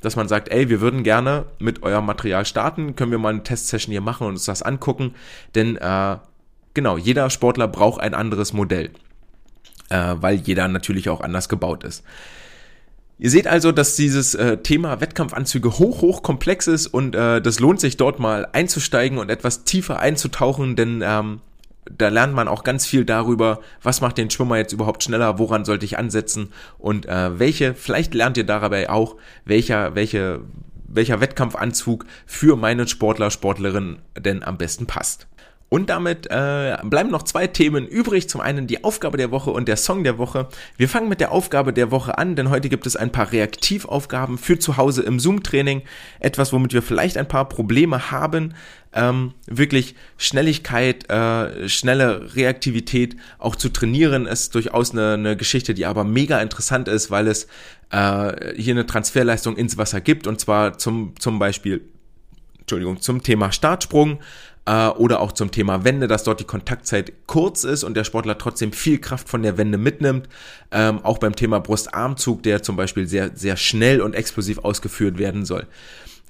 [0.00, 3.42] dass man sagt, ey, wir würden gerne mit eurem Material starten, können wir mal eine
[3.42, 5.14] Testsession hier machen und uns das angucken,
[5.54, 6.16] denn äh,
[6.72, 8.90] genau, jeder Sportler braucht ein anderes Modell,
[9.90, 12.02] äh, weil jeder natürlich auch anders gebaut ist.
[13.20, 17.58] Ihr seht also, dass dieses äh, Thema Wettkampfanzüge hoch, hoch komplex ist und äh, das
[17.58, 21.40] lohnt sich dort mal einzusteigen und etwas tiefer einzutauchen, denn ähm,
[21.96, 25.64] da lernt man auch ganz viel darüber, was macht den Schwimmer jetzt überhaupt schneller, woran
[25.64, 30.40] sollte ich ansetzen und äh, welche, vielleicht lernt ihr dabei auch, welcher, welche,
[30.86, 35.26] welcher Wettkampfanzug für meinen Sportler, Sportlerin denn am besten passt.
[35.70, 38.28] Und damit äh, bleiben noch zwei Themen übrig.
[38.28, 40.48] Zum einen die Aufgabe der Woche und der Song der Woche.
[40.78, 44.38] Wir fangen mit der Aufgabe der Woche an, denn heute gibt es ein paar Reaktivaufgaben
[44.38, 45.82] für zu Hause im Zoom-Training.
[46.20, 48.54] Etwas, womit wir vielleicht ein paar Probleme haben.
[48.94, 55.84] Ähm, wirklich Schnelligkeit, äh, schnelle Reaktivität auch zu trainieren, ist durchaus eine, eine Geschichte, die
[55.84, 57.46] aber mega interessant ist, weil es
[57.90, 60.26] äh, hier eine Transferleistung ins Wasser gibt.
[60.26, 61.82] Und zwar zum, zum Beispiel
[62.68, 64.18] Entschuldigung, zum Thema Startsprung,
[64.68, 68.36] äh, oder auch zum Thema Wende, dass dort die Kontaktzeit kurz ist und der Sportler
[68.36, 70.28] trotzdem viel Kraft von der Wende mitnimmt.
[70.70, 75.46] Ähm, auch beim Thema Brustarmzug, der zum Beispiel sehr, sehr schnell und explosiv ausgeführt werden
[75.46, 75.66] soll.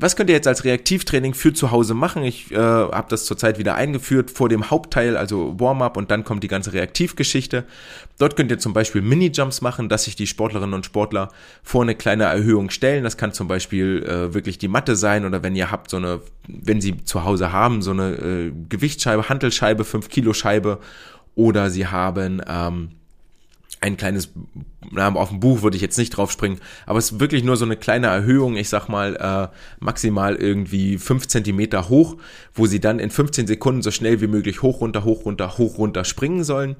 [0.01, 2.23] Was könnt ihr jetzt als Reaktivtraining für zu Hause machen?
[2.23, 6.45] Ich äh, habe das zurzeit wieder eingeführt vor dem Hauptteil, also Warm-up und dann kommt
[6.45, 7.65] die ganze Reaktivgeschichte.
[8.17, 11.31] Dort könnt ihr zum Beispiel Mini-Jumps machen, dass sich die Sportlerinnen und Sportler
[11.65, 13.03] vor eine kleine Erhöhung stellen.
[13.03, 16.21] Das kann zum Beispiel äh, wirklich die Matte sein oder wenn ihr habt so eine,
[16.47, 20.79] wenn sie zu Hause haben, so eine äh, Gewichtsscheibe, Hantelscheibe, 5 Kilo Scheibe
[21.35, 22.91] oder sie haben ähm,
[23.81, 24.31] ein kleines,
[24.91, 27.57] na, auf dem Buch würde ich jetzt nicht drauf springen, aber es ist wirklich nur
[27.57, 32.17] so eine kleine Erhöhung, ich sag mal äh, maximal irgendwie fünf Zentimeter hoch,
[32.55, 35.79] wo sie dann in 15 Sekunden so schnell wie möglich hoch, runter, hoch, runter, hoch,
[35.79, 36.77] runter springen sollen.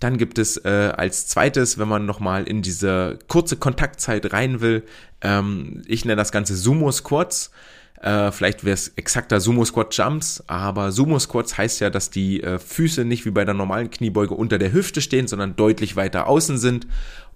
[0.00, 4.82] Dann gibt es äh, als zweites, wenn man nochmal in diese kurze Kontaktzeit rein will,
[5.20, 7.50] ähm, ich nenne das Ganze Sumo Squats.
[8.04, 12.42] Äh, vielleicht wäre es exakter Sumo Squat Jumps, aber Sumo Squats heißt ja, dass die
[12.42, 16.26] äh, Füße nicht wie bei der normalen Kniebeuge unter der Hüfte stehen, sondern deutlich weiter
[16.26, 16.86] außen sind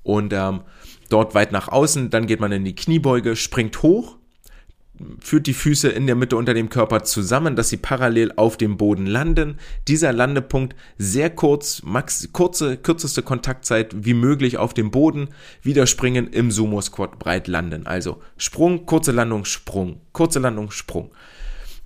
[0.03, 0.61] und ähm,
[1.09, 2.11] dort weit nach außen.
[2.11, 4.18] Dann geht man in die Kniebeuge, springt hoch
[5.21, 8.77] führt die Füße in der Mitte unter dem Körper zusammen, dass sie parallel auf dem
[8.77, 9.59] Boden landen.
[9.87, 15.29] Dieser Landepunkt sehr kurz, max, kurze, kürzeste Kontaktzeit wie möglich auf dem Boden,
[15.63, 17.87] wieder springen im Sumo Squat breit landen.
[17.87, 21.11] Also Sprung, kurze Landung, Sprung, kurze Landung, Sprung.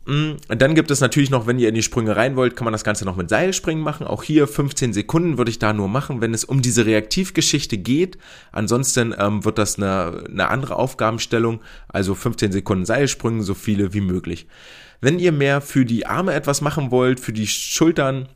[0.05, 2.73] Mm, dann gibt es natürlich noch, wenn ihr in die Sprünge rein wollt, kann man
[2.73, 4.07] das Ganze noch mit Seilspringen machen.
[4.07, 8.19] Auch hier 15 Sekunden würde ich da nur machen, wenn es um diese Reaktivgeschichte geht.
[8.51, 11.61] Ansonsten ähm, wird das eine, eine andere Aufgabenstellung.
[11.89, 14.49] Also 15 Sekunden Seilspringen, so viele wie möglich.
[15.01, 18.29] Wenn ihr mehr für die Arme etwas machen wollt, für die Schultern,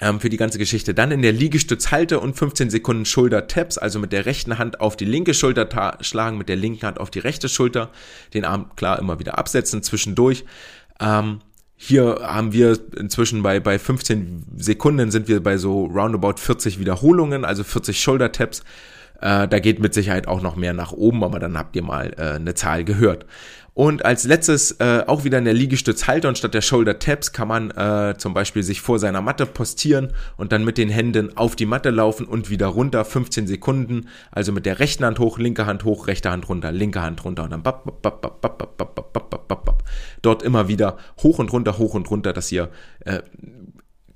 [0.00, 0.94] ähm, für die ganze Geschichte.
[0.94, 5.04] Dann in der Liegestützhalte und 15 Sekunden Schulter-Taps, also mit der rechten Hand auf die
[5.04, 7.90] linke Schulter schlagen, mit der linken Hand auf die rechte Schulter,
[8.34, 10.44] den Arm klar immer wieder absetzen zwischendurch.
[11.00, 11.40] Ähm,
[11.76, 17.44] hier haben wir inzwischen bei, bei 15 Sekunden sind wir bei so roundabout 40 Wiederholungen,
[17.44, 18.62] also 40 Shoulder Taps.
[19.20, 22.12] Äh, da geht mit Sicherheit auch noch mehr nach oben, aber dann habt ihr mal
[22.16, 23.26] äh, eine Zahl gehört.
[23.76, 27.46] Und als letztes äh, auch wieder in der Liegestützhalter und statt der Shoulder Taps kann
[27.46, 31.56] man äh, zum Beispiel sich vor seiner Matte postieren und dann mit den Händen auf
[31.56, 34.08] die Matte laufen und wieder runter, 15 Sekunden.
[34.30, 37.44] Also mit der rechten Hand hoch, linke Hand hoch, rechte Hand runter, linke Hand runter
[37.44, 39.84] und dann bap, bap, bap, bap, bap, bap, bap, bap, bap, bap.
[40.22, 43.20] dort immer wieder hoch und runter, hoch und runter, dass ihr äh,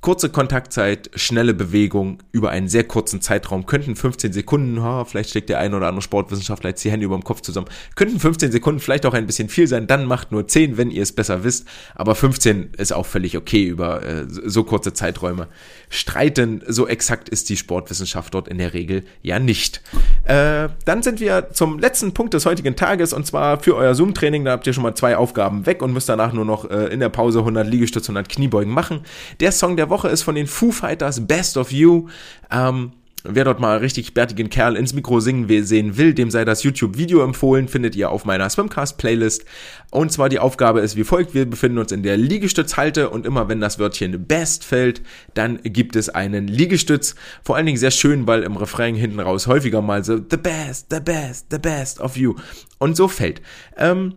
[0.01, 5.51] Kurze Kontaktzeit, schnelle Bewegung über einen sehr kurzen Zeitraum, könnten 15 Sekunden, ha, vielleicht steckt
[5.51, 8.81] der ein oder andere Sportwissenschaftler jetzt die Hände über dem Kopf zusammen, könnten 15 Sekunden
[8.81, 11.69] vielleicht auch ein bisschen viel sein, dann macht nur 10, wenn ihr es besser wisst,
[11.95, 15.49] aber 15 ist auch völlig okay über äh, so kurze Zeiträume.
[15.91, 19.83] Streiten, so exakt ist die Sportwissenschaft dort in der Regel ja nicht.
[20.25, 24.47] Äh, dann sind wir zum letzten Punkt des heutigen Tages und zwar für euer Zoom-Training,
[24.47, 27.01] da habt ihr schon mal zwei Aufgaben weg und müsst danach nur noch äh, in
[27.01, 29.01] der Pause 100 Liegestütze, 100 Kniebeugen machen.
[29.41, 32.09] Der Song der Woche ist von den Foo Fighters Best of You.
[32.51, 36.63] Ähm, Wer dort mal richtig bärtigen Kerl ins Mikro singen sehen will, dem sei das
[36.63, 39.45] YouTube-Video empfohlen, findet ihr auf meiner Swimcast-Playlist.
[39.91, 43.49] Und zwar die Aufgabe ist wie folgt, wir befinden uns in der Liegestützhalte und immer
[43.49, 45.03] wenn das Wörtchen Best fällt,
[45.35, 47.15] dann gibt es einen Liegestütz.
[47.43, 50.87] Vor allen Dingen sehr schön, weil im Refrain hinten raus häufiger mal so The Best,
[50.91, 52.37] The Best, The Best of You
[52.79, 53.43] und so fällt.
[53.77, 54.15] Ähm,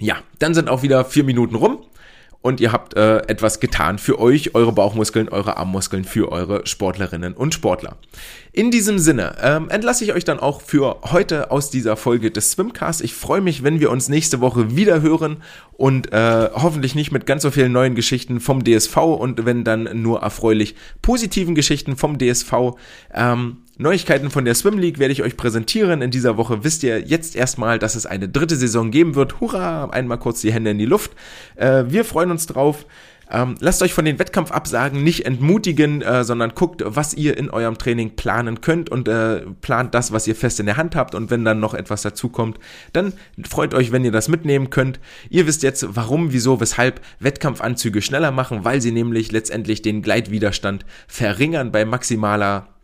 [0.00, 1.84] ja, dann sind auch wieder vier Minuten rum
[2.46, 7.32] und ihr habt äh, etwas getan für euch, eure Bauchmuskeln, eure Armmuskeln, für eure Sportlerinnen
[7.34, 7.96] und Sportler.
[8.56, 12.52] In diesem Sinne ähm, entlasse ich euch dann auch für heute aus dieser Folge des
[12.52, 13.02] Swimcasts.
[13.02, 15.42] Ich freue mich, wenn wir uns nächste Woche wieder hören
[15.74, 20.00] und äh, hoffentlich nicht mit ganz so vielen neuen Geschichten vom DSV und wenn dann
[20.00, 22.78] nur erfreulich positiven Geschichten vom DSV.
[23.12, 26.00] Ähm, Neuigkeiten von der Swim League werde ich euch präsentieren.
[26.00, 29.38] In dieser Woche wisst ihr jetzt erstmal, dass es eine dritte Saison geben wird.
[29.38, 29.90] Hurra!
[29.90, 31.10] Einmal kurz die Hände in die Luft.
[31.56, 32.86] Äh, wir freuen uns drauf.
[33.30, 37.76] Ähm, lasst euch von den Wettkampfabsagen nicht entmutigen, äh, sondern guckt, was ihr in eurem
[37.76, 41.14] Training planen könnt und äh, plant das, was ihr fest in der Hand habt.
[41.14, 42.58] Und wenn dann noch etwas dazukommt,
[42.92, 43.12] dann
[43.48, 45.00] freut euch, wenn ihr das mitnehmen könnt.
[45.28, 50.86] Ihr wisst jetzt, warum, wieso, weshalb Wettkampfanzüge schneller machen, weil sie nämlich letztendlich den Gleitwiderstand
[51.08, 52.75] verringern bei maximaler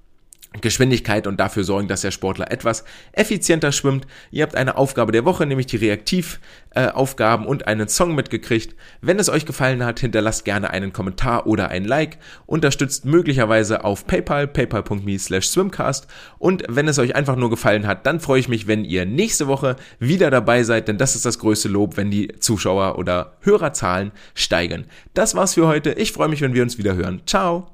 [0.61, 4.07] Geschwindigkeit und dafür sorgen, dass der Sportler etwas effizienter schwimmt.
[4.31, 8.77] Ihr habt eine Aufgabe der Woche, nämlich die Reaktivaufgaben und einen Song mitgekriegt.
[9.01, 12.19] Wenn es euch gefallen hat, hinterlasst gerne einen Kommentar oder ein Like.
[12.47, 16.07] Unterstützt möglicherweise auf PayPal, paypal.me slash swimcast.
[16.39, 19.47] Und wenn es euch einfach nur gefallen hat, dann freue ich mich, wenn ihr nächste
[19.47, 24.13] Woche wieder dabei seid, denn das ist das größte Lob, wenn die Zuschauer- oder Hörerzahlen
[24.35, 24.87] steigen.
[25.15, 25.93] Das war's für heute.
[25.93, 27.23] Ich freue mich, wenn wir uns wieder hören.
[27.27, 27.73] Ciao!